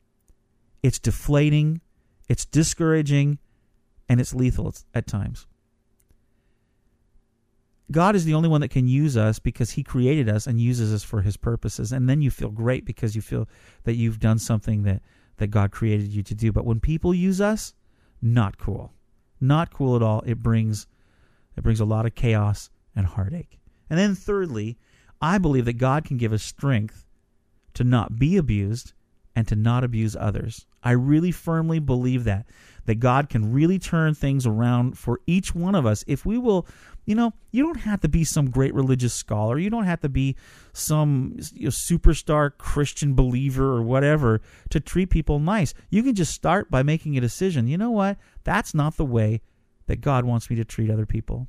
[0.82, 1.80] it's deflating,
[2.28, 3.38] it's discouraging,
[4.08, 5.46] and it's lethal at times.
[7.90, 10.92] God is the only one that can use us because He created us and uses
[10.92, 11.92] us for His purposes.
[11.92, 13.48] And then you feel great because you feel
[13.84, 15.02] that you've done something that,
[15.38, 16.52] that God created you to do.
[16.52, 17.74] But when people use us,
[18.20, 18.92] not cool.
[19.40, 20.22] Not cool at all.
[20.26, 20.86] It brings
[21.56, 23.58] it brings a lot of chaos and heartache.
[23.90, 24.78] And then thirdly,
[25.20, 27.04] I believe that God can give us strength
[27.74, 28.92] to not be abused
[29.34, 30.66] and to not abuse others.
[30.82, 32.46] I really firmly believe that
[32.86, 36.66] that God can really turn things around for each one of us if we will
[37.04, 39.58] you know you don't have to be some great religious scholar.
[39.58, 40.36] You don't have to be
[40.72, 45.74] some you know, superstar christian believer or whatever to treat people nice.
[45.90, 47.66] You can just start by making a decision.
[47.66, 48.18] You know what?
[48.44, 49.42] That's not the way
[49.86, 51.48] that god wants me to treat other people.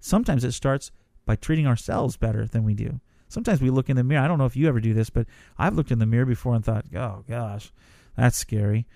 [0.00, 0.90] Sometimes it starts
[1.26, 3.00] by treating ourselves better than we do.
[3.28, 4.24] Sometimes we look in the mirror.
[4.24, 5.26] I don't know if you ever do this, but
[5.56, 7.70] I've looked in the mirror before and thought, "Oh gosh,
[8.16, 8.86] that's scary,"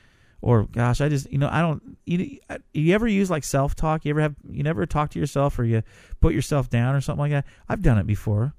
[0.41, 2.39] or "Gosh, I just you know I don't." You,
[2.73, 4.05] you ever use like self talk?
[4.05, 5.83] You ever have you never talk to yourself or you
[6.21, 7.47] put yourself down or something like that?
[7.69, 8.55] I've done it before.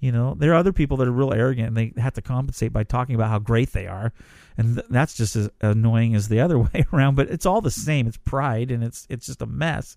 [0.00, 2.72] You know, there are other people that are real arrogant and they have to compensate
[2.72, 4.12] by talking about how great they are,
[4.56, 7.16] and th- that's just as annoying as the other way around.
[7.16, 8.06] But it's all the same.
[8.06, 9.96] It's pride, and it's it's just a mess.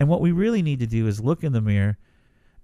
[0.00, 1.98] And what we really need to do is look in the mirror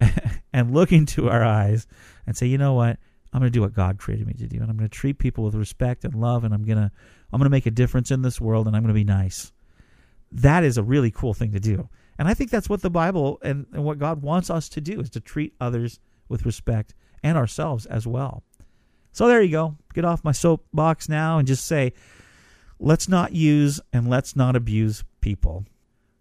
[0.52, 1.86] and look into our eyes
[2.26, 2.98] and say, you know what?
[3.32, 5.18] I'm going to do what God created me to do, and I'm going to treat
[5.18, 6.90] people with respect and love, and I'm going to
[7.32, 9.52] I'm going to make a difference in this world, and I'm going to be nice.
[10.32, 13.38] That is a really cool thing to do, and I think that's what the Bible
[13.42, 17.36] and, and what God wants us to do is to treat others with respect and
[17.36, 18.42] ourselves as well.
[19.12, 19.76] So there you go.
[19.94, 21.92] Get off my soapbox now and just say,
[22.78, 25.66] let's not use and let's not abuse people.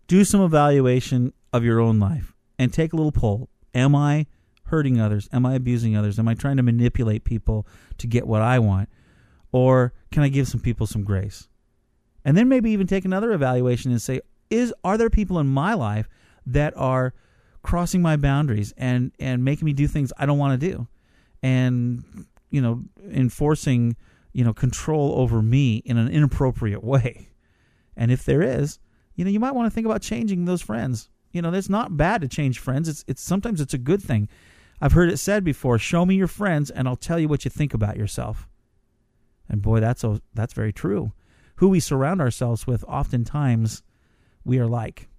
[0.07, 3.49] Do some evaluation of your own life and take a little poll.
[3.75, 4.25] Am I
[4.69, 5.29] hurting others?
[5.31, 6.19] Am I abusing others?
[6.19, 7.67] Am I trying to manipulate people
[7.97, 8.89] to get what I want?
[9.51, 11.47] Or can I give some people some grace?
[12.25, 15.73] And then maybe even take another evaluation and say, is are there people in my
[15.73, 16.07] life
[16.45, 17.13] that are
[17.61, 20.87] crossing my boundaries and and making me do things I don't want to do?
[21.43, 23.95] And you know, enforcing,
[24.33, 27.29] you know, control over me in an inappropriate way.
[27.95, 28.79] And if there is,
[29.15, 31.95] you know, you might want to think about changing those friends you know, it's not
[31.95, 32.89] bad to change friends.
[32.89, 34.27] It's it's sometimes it's a good thing.
[34.81, 37.51] I've heard it said before, show me your friends and I'll tell you what you
[37.51, 38.47] think about yourself.
[39.49, 41.11] And boy, that's a, that's very true.
[41.55, 43.83] Who we surround ourselves with oftentimes
[44.45, 45.09] we are like.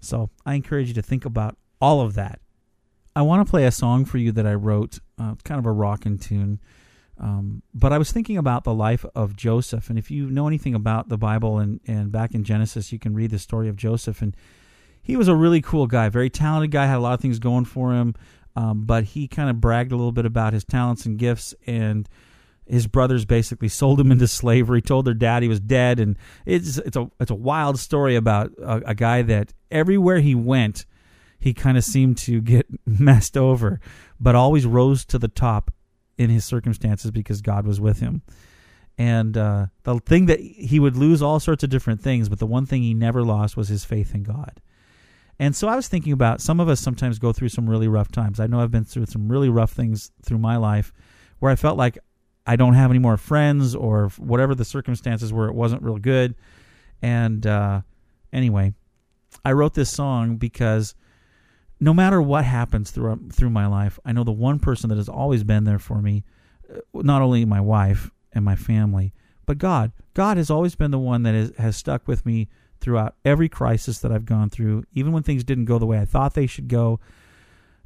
[0.00, 2.40] So, I encourage you to think about all of that.
[3.14, 5.72] I want to play a song for you that I wrote, uh, kind of a
[5.72, 6.60] rockin' tune.
[7.18, 10.74] Um, but I was thinking about the life of Joseph, and if you know anything
[10.74, 14.20] about the Bible and, and back in Genesis, you can read the story of Joseph.
[14.20, 14.36] And
[15.02, 17.64] he was a really cool guy, very talented guy, had a lot of things going
[17.64, 18.14] for him,
[18.56, 21.54] um, but he kind of bragged a little bit about his talents and gifts.
[21.66, 22.08] And
[22.66, 26.78] his brothers basically sold him into slavery, told their dad he was dead, and it's
[26.78, 30.84] it's a it's a wild story about a, a guy that everywhere he went,
[31.38, 33.80] he kind of seemed to get messed over,
[34.18, 35.72] but always rose to the top
[36.18, 38.22] in his circumstances because God was with him.
[38.98, 42.46] And uh, the thing that he would lose all sorts of different things, but the
[42.46, 44.62] one thing he never lost was his faith in God.
[45.38, 48.10] And so I was thinking about some of us sometimes go through some really rough
[48.10, 48.40] times.
[48.40, 50.92] I know I've been through some really rough things through my life
[51.38, 51.98] where I felt like
[52.46, 56.34] I don't have any more friends or whatever the circumstances were, it wasn't real good.
[57.02, 57.82] And uh,
[58.32, 58.72] anyway,
[59.44, 60.94] I wrote this song because
[61.80, 65.08] no matter what happens through through my life, I know the one person that has
[65.08, 66.24] always been there for me,
[66.72, 69.12] uh, not only my wife and my family,
[69.44, 69.92] but God.
[70.14, 72.48] God has always been the one that is, has stuck with me
[72.80, 76.04] throughout every crisis that I've gone through, even when things didn't go the way I
[76.04, 77.00] thought they should go.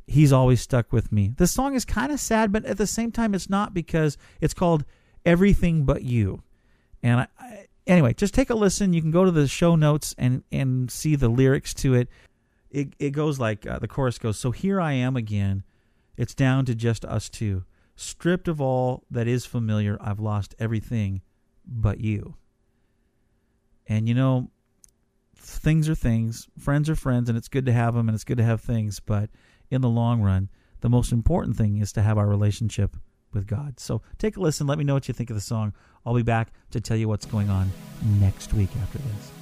[0.06, 1.32] He's always stuck with me.
[1.36, 4.54] The song is kind of sad, but at the same time, it's not because it's
[4.54, 4.84] called
[5.24, 6.42] "Everything But You."
[7.02, 8.92] And I, I, anyway, just take a listen.
[8.92, 12.08] You can go to the show notes and and see the lyrics to it
[12.70, 14.38] it it goes like uh, the chorus goes.
[14.38, 15.64] So here I am again.
[16.16, 17.64] It's down to just us two.
[17.96, 21.22] Stripped of all that is familiar, I've lost everything
[21.66, 22.36] but you.
[23.86, 24.50] And you know,
[25.40, 26.48] things are things.
[26.58, 29.00] Friends are friends, and it's good to have them, and it's good to have things.
[29.00, 29.30] But
[29.70, 32.96] in the long run, the most important thing is to have our relationship
[33.32, 33.78] with God.
[33.78, 34.66] So take a listen.
[34.66, 35.72] Let me know what you think of the song.
[36.04, 37.70] I'll be back to tell you what's going on
[38.18, 39.39] next week after this.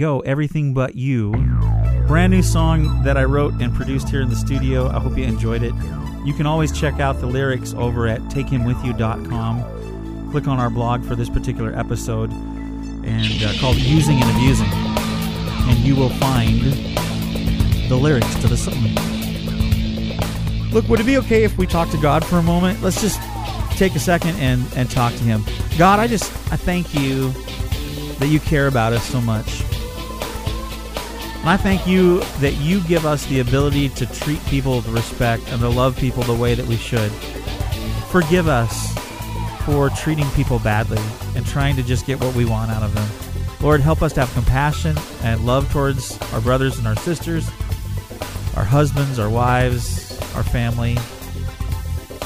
[0.00, 0.18] Go.
[0.20, 1.30] Everything but you.
[2.08, 4.88] Brand new song that I wrote and produced here in the studio.
[4.88, 5.72] I hope you enjoyed it.
[6.24, 10.30] You can always check out the lyrics over at takehimwithyou.com.
[10.30, 14.66] Click on our blog for this particular episode and uh, called Using and Abusing.
[14.66, 16.60] And you will find
[17.88, 18.74] the lyrics to the song.
[20.72, 22.82] Look, would it be okay if we talk to God for a moment?
[22.82, 23.20] Let's just
[23.76, 25.44] take a second and, and talk to Him.
[25.78, 27.30] God, I just I thank you
[28.18, 29.62] that you care about us so much.
[31.40, 35.42] And I thank you that you give us the ability to treat people with respect
[35.48, 37.10] and to love people the way that we should.
[38.10, 38.92] Forgive us
[39.64, 41.00] for treating people badly
[41.34, 43.08] and trying to just get what we want out of them.
[43.62, 47.48] Lord, help us to have compassion and love towards our brothers and our sisters,
[48.56, 50.98] our husbands, our wives, our family.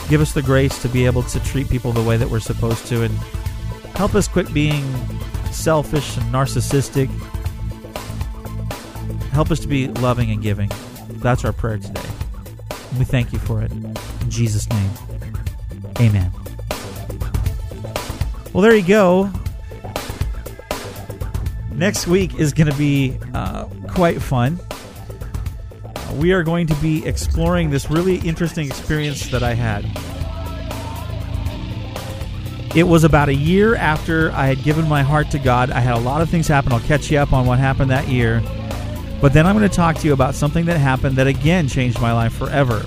[0.08, 2.86] Give us the grace to be able to treat people the way that we're supposed
[2.86, 3.14] to and
[3.94, 4.84] help us quit being
[5.50, 7.10] selfish and narcissistic.
[9.35, 10.70] Help us to be loving and giving.
[11.09, 12.09] That's our prayer today.
[12.97, 13.72] We thank you for it.
[13.72, 13.97] In
[14.28, 14.91] Jesus' name.
[16.01, 16.30] Amen.
[18.53, 19.28] Well, there you go.
[21.72, 24.61] Next week is going to be uh, quite fun.
[25.82, 29.85] Uh, we are going to be exploring this really interesting experience that I had.
[32.76, 35.72] It was about a year after I had given my heart to God.
[35.72, 36.72] I had a lot of things happen.
[36.72, 38.41] I'll catch you up on what happened that year.
[39.20, 42.00] But then I'm going to talk to you about something that happened that again changed
[42.00, 42.84] my life forever.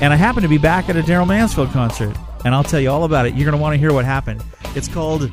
[0.00, 2.16] And I happen to be back at a Darrell Mansfield concert.
[2.44, 3.34] And I'll tell you all about it.
[3.34, 4.44] You're going to want to hear what happened.
[4.76, 5.30] It's called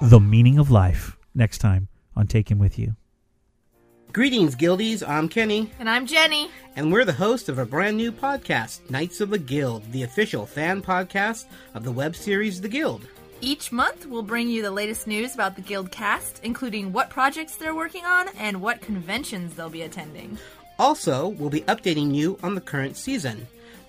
[0.00, 2.96] The Meaning of Life next time on Take Him With You.
[4.12, 5.06] Greetings, Guildies.
[5.06, 5.70] I'm Kenny.
[5.80, 6.48] And I'm Jenny.
[6.76, 10.46] And we're the host of a brand new podcast, Knights of the Guild, the official
[10.46, 13.08] fan podcast of the web series The Guild.
[13.44, 17.56] Each month, we'll bring you the latest news about the Guild cast, including what projects
[17.56, 20.38] they're working on and what conventions they'll be attending.
[20.78, 23.46] Also, we'll be updating you on the current season,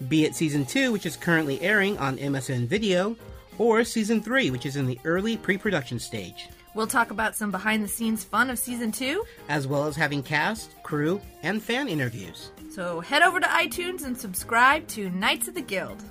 [0.10, 3.16] be it season 2, which is currently airing on MSN Video,
[3.58, 6.50] or season 3, which is in the early pre production stage.
[6.74, 10.22] We'll talk about some behind the scenes fun of season 2, as well as having
[10.22, 12.52] cast, crew, and fan interviews.
[12.72, 16.04] So head over to iTunes and subscribe to Knights of the Guild.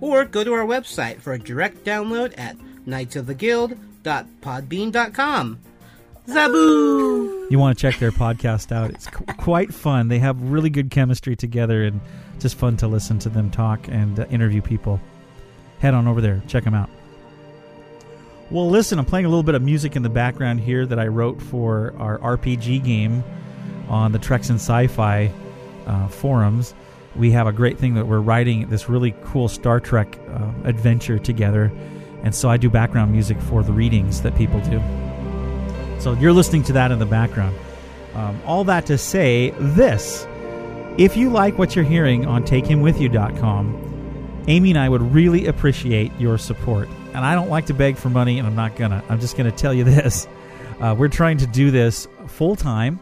[0.00, 2.56] Or go to our website for a direct download at
[2.86, 5.58] knightsoftheguild.podbean.com.
[6.28, 7.50] Zaboo!
[7.50, 8.90] You want to check their podcast out.
[8.90, 10.08] It's qu- quite fun.
[10.08, 12.00] They have really good chemistry together and
[12.38, 15.00] just fun to listen to them talk and uh, interview people.
[15.80, 16.40] Head on over there.
[16.46, 16.88] Check them out.
[18.50, 21.08] Well, listen, I'm playing a little bit of music in the background here that I
[21.08, 23.24] wrote for our RPG game
[23.88, 25.30] on the Treks in Sci-Fi
[25.86, 26.74] uh, forums.
[27.16, 31.18] We have a great thing that we're writing this really cool Star Trek uh, adventure
[31.18, 31.72] together.
[32.22, 34.80] And so I do background music for the readings that people do.
[36.00, 37.56] So you're listening to that in the background.
[38.14, 40.26] Um, all that to say this
[40.98, 46.36] if you like what you're hearing on takehimwithyou.com, Amy and I would really appreciate your
[46.36, 46.88] support.
[47.14, 49.02] And I don't like to beg for money, and I'm not gonna.
[49.08, 50.26] I'm just gonna tell you this:
[50.80, 53.00] uh, we're trying to do this full time,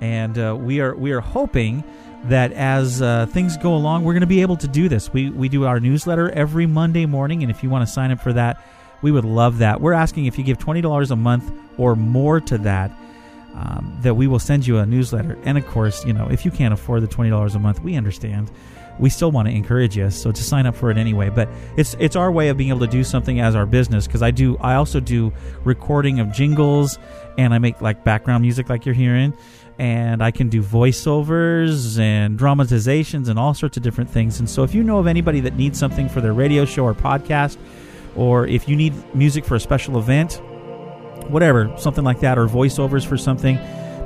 [0.00, 1.84] and uh, we are we are hoping
[2.24, 5.12] that as uh, things go along, we're going to be able to do this.
[5.12, 8.20] We we do our newsletter every Monday morning, and if you want to sign up
[8.20, 8.62] for that,
[9.02, 9.80] we would love that.
[9.80, 12.90] We're asking if you give twenty dollars a month or more to that.
[13.54, 16.50] Um, that we will send you a newsletter, and of course, you know, if you
[16.50, 18.50] can't afford the twenty dollars a month, we understand
[18.98, 21.94] we still want to encourage you so to sign up for it anyway but it's
[21.98, 24.56] it's our way of being able to do something as our business because i do
[24.58, 25.32] i also do
[25.64, 26.98] recording of jingles
[27.38, 29.32] and i make like background music like you're hearing
[29.78, 34.62] and i can do voiceovers and dramatizations and all sorts of different things and so
[34.62, 37.56] if you know of anybody that needs something for their radio show or podcast
[38.14, 40.40] or if you need music for a special event
[41.28, 43.58] whatever something like that or voiceovers for something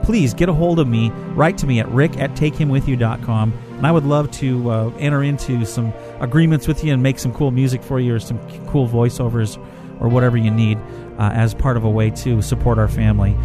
[0.02, 1.10] please get a hold of me.
[1.34, 3.52] Write to me at rick at takehimwithyou.com.
[3.76, 7.32] And I would love to uh, enter into some agreements with you and make some
[7.32, 9.56] cool music for you or some cool voiceovers
[10.00, 10.78] or whatever you need
[11.18, 13.36] uh, as part of a way to support our family.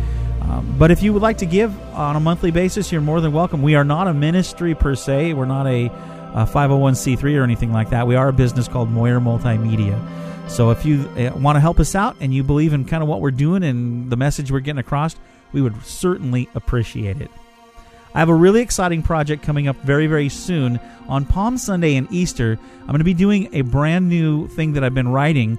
[0.50, 3.34] Um, but if you would like to give on a monthly basis, you're more than
[3.34, 3.64] welcome.
[3.64, 5.34] We are not a ministry per se.
[5.34, 8.06] We're not a, a 501c3 or anything like that.
[8.06, 10.00] We are a business called Moyer Multimedia.
[10.50, 13.10] So if you uh, want to help us out and you believe in kind of
[13.10, 15.16] what we're doing and the message we're getting across,
[15.52, 17.32] we would certainly appreciate it.
[18.14, 20.80] I have a really exciting project coming up very, very soon.
[21.08, 24.84] On Palm Sunday and Easter, I'm going to be doing a brand new thing that
[24.84, 25.58] I've been writing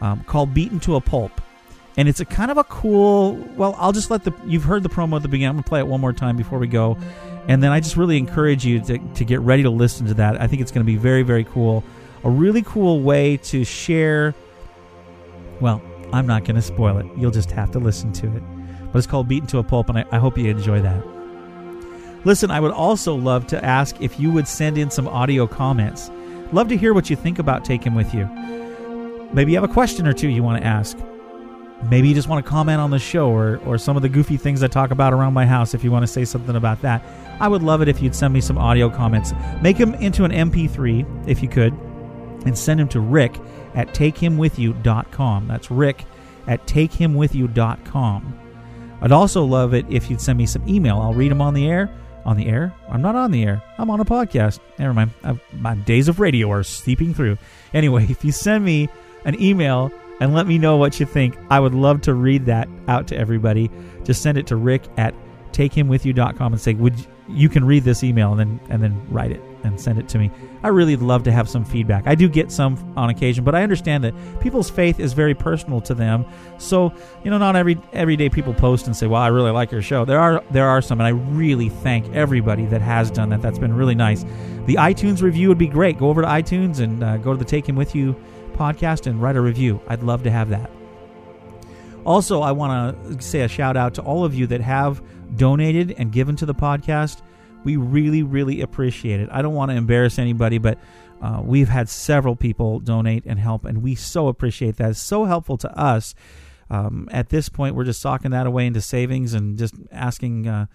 [0.00, 1.32] um, called Beaten to a Pulp.
[1.98, 3.34] And it's a kind of a cool.
[3.56, 4.32] Well, I'll just let the.
[4.46, 5.50] You've heard the promo at the beginning.
[5.50, 6.96] I'm to play it one more time before we go.
[7.48, 10.40] And then I just really encourage you to, to get ready to listen to that.
[10.40, 11.82] I think it's to be very, very cool.
[12.22, 14.32] A really cool way to share.
[15.60, 15.82] Well,
[16.12, 17.06] I'm not to spoil it.
[17.16, 18.42] You'll just have to listen to it.
[18.92, 21.04] But it's called Beaten to a Pulp, and I, I hope you enjoy that.
[22.24, 26.10] Listen, I would also love to ask if you would send in some audio comments.
[26.52, 28.26] Love to hear what you think about Take Him With You.
[29.32, 30.96] Maybe you have a question or two you want to ask.
[31.84, 34.36] Maybe you just want to comment on the show or, or some of the goofy
[34.36, 37.02] things I talk about around my house if you want to say something about that.
[37.40, 39.32] I would love it if you'd send me some audio comments.
[39.62, 41.72] Make them into an MP3 if you could
[42.44, 43.38] and send them to Rick
[43.74, 45.48] at takehimwithyou.com.
[45.48, 46.04] That's Rick
[46.48, 48.40] at takehimwithyou.com.
[49.00, 50.98] I'd also love it if you'd send me some email.
[50.98, 51.90] I'll read them on the air.
[52.24, 52.74] On the air?
[52.90, 53.62] I'm not on the air.
[53.78, 54.58] I'm on a podcast.
[54.78, 55.12] Never mind.
[55.22, 57.38] I've, my days of radio are seeping through.
[57.72, 58.88] Anyway, if you send me
[59.24, 62.68] an email and let me know what you think, I would love to read that
[62.88, 63.70] out to everybody.
[64.04, 65.14] Just send it to Rick at
[65.52, 69.30] takehimwithyou.com and say, "Would you, you can read this email and then and then write
[69.30, 70.30] it and send it to me."
[70.62, 72.06] I really love to have some feedback.
[72.06, 75.80] I do get some on occasion, but I understand that people's faith is very personal
[75.82, 76.24] to them.
[76.58, 76.92] So,
[77.22, 79.82] you know, not every every day people post and say, "Well, I really like your
[79.82, 83.42] show." There are there are some and I really thank everybody that has done that.
[83.42, 84.24] That's been really nice.
[84.66, 85.98] The iTunes review would be great.
[85.98, 88.14] Go over to iTunes and uh, go to the Take Him With You
[88.58, 89.80] podcast and write a review.
[89.88, 90.70] I'd love to have that.
[92.04, 95.02] Also, I want to say a shout out to all of you that have
[95.36, 97.20] donated and given to the podcast.
[97.64, 99.28] We really, really appreciate it.
[99.30, 100.78] I don't want to embarrass anybody, but
[101.20, 104.90] uh, we've had several people donate and help, and we so appreciate that.
[104.90, 106.14] It's so helpful to us.
[106.70, 110.66] Um, at this point, we're just socking that away into savings and just asking, uh,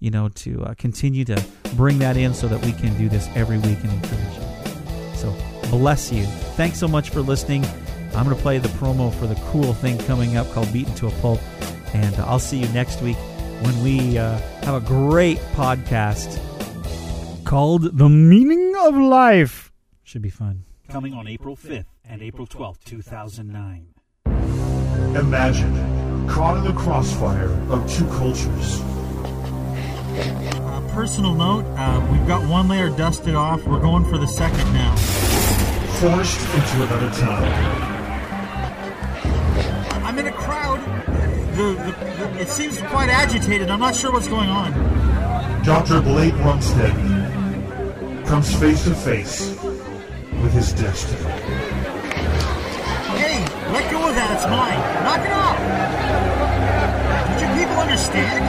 [0.00, 1.42] you know, to uh, continue to
[1.76, 5.16] bring that in so that we can do this every week and encourage you.
[5.16, 5.34] So
[5.72, 6.26] bless you.
[6.54, 7.64] Thanks so much for listening.
[8.14, 11.06] I'm going to play the promo for the cool thing coming up called Beaten to
[11.06, 11.40] a Pulp,
[11.94, 13.16] and I'll see you next week
[13.62, 16.38] when we uh, have a great podcast
[17.44, 19.72] called The Meaning of Life.
[20.04, 20.64] Should be fun.
[20.90, 23.86] Coming on April 5th and April 12th, 2009.
[25.16, 28.78] Imagine caught in the crossfire of two cultures.
[30.12, 33.66] Uh, personal note uh, we've got one layer dusted off.
[33.66, 35.21] We're going for the second now.
[36.02, 37.46] Forced into another time.
[40.04, 40.80] I'm in a crowd.
[41.54, 43.70] The, the, the, it seems quite agitated.
[43.70, 44.72] I'm not sure what's going on.
[45.62, 46.00] Dr.
[46.00, 46.96] Blake Rumstead
[48.26, 49.56] comes face to face
[50.42, 51.30] with his destiny.
[53.14, 54.32] Hey, let go of that.
[54.34, 54.80] It's mine.
[55.04, 55.58] Knock it off.
[57.38, 58.42] Don't you people understand?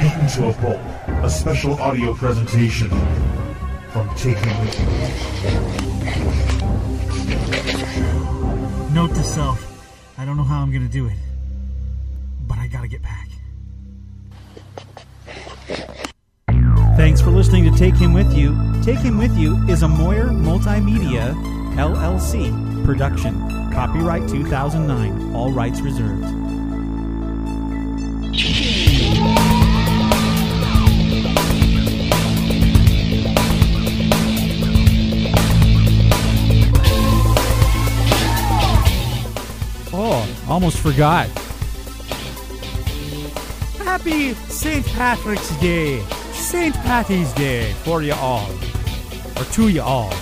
[0.00, 0.80] Beaten to a Pulp,
[1.24, 2.90] a special audio presentation
[3.90, 4.86] from Take Him With You.
[8.94, 9.64] Note to self
[10.18, 11.16] I don't know how I'm to do it,
[12.46, 13.28] but I got to get back.
[16.96, 18.56] Thanks for listening to Take Him With You.
[18.82, 21.34] Take Him With You is a Moyer Multimedia
[21.76, 23.38] LLC production.
[23.72, 25.34] Copyright 2009.
[25.36, 26.47] All rights reserved.
[40.58, 41.28] Almost forgot.
[43.78, 44.84] Happy St.
[44.86, 46.00] Patrick's Day,
[46.32, 46.74] St.
[46.74, 48.50] Patty's Day for you all,
[49.36, 50.12] or to you all.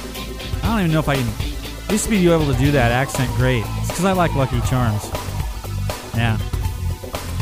[0.62, 1.26] I don't even know if I can.
[1.90, 3.64] Used to be able to do that accent great.
[3.78, 5.10] It's because I like Lucky Charms.
[6.14, 6.36] Yeah.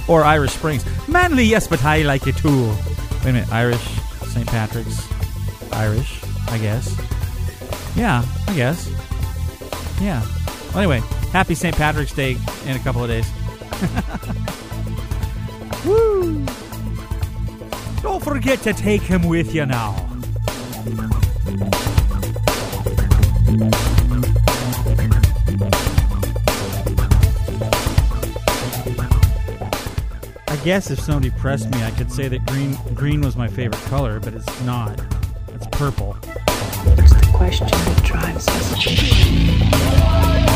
[0.06, 0.84] Or Irish Springs.
[1.08, 2.68] Manly, yes, but I like it too.
[2.68, 3.82] Wait a minute, Irish,
[4.28, 4.46] St.
[4.46, 5.04] Patrick's,
[5.72, 6.96] Irish, I guess.
[7.96, 8.88] Yeah, I guess.
[10.00, 10.24] Yeah.
[10.76, 11.02] Anyway,
[11.34, 11.74] happy St.
[11.74, 13.28] Patrick's Day in a couple of days.
[15.84, 16.46] Woo!
[18.02, 19.96] Don't forget to take him with you now.
[30.46, 33.82] I guess if somebody pressed me, I could say that green green was my favorite
[33.86, 35.02] color, but it's not.
[35.48, 36.16] It's purple.
[36.22, 40.53] It's the question that drives us.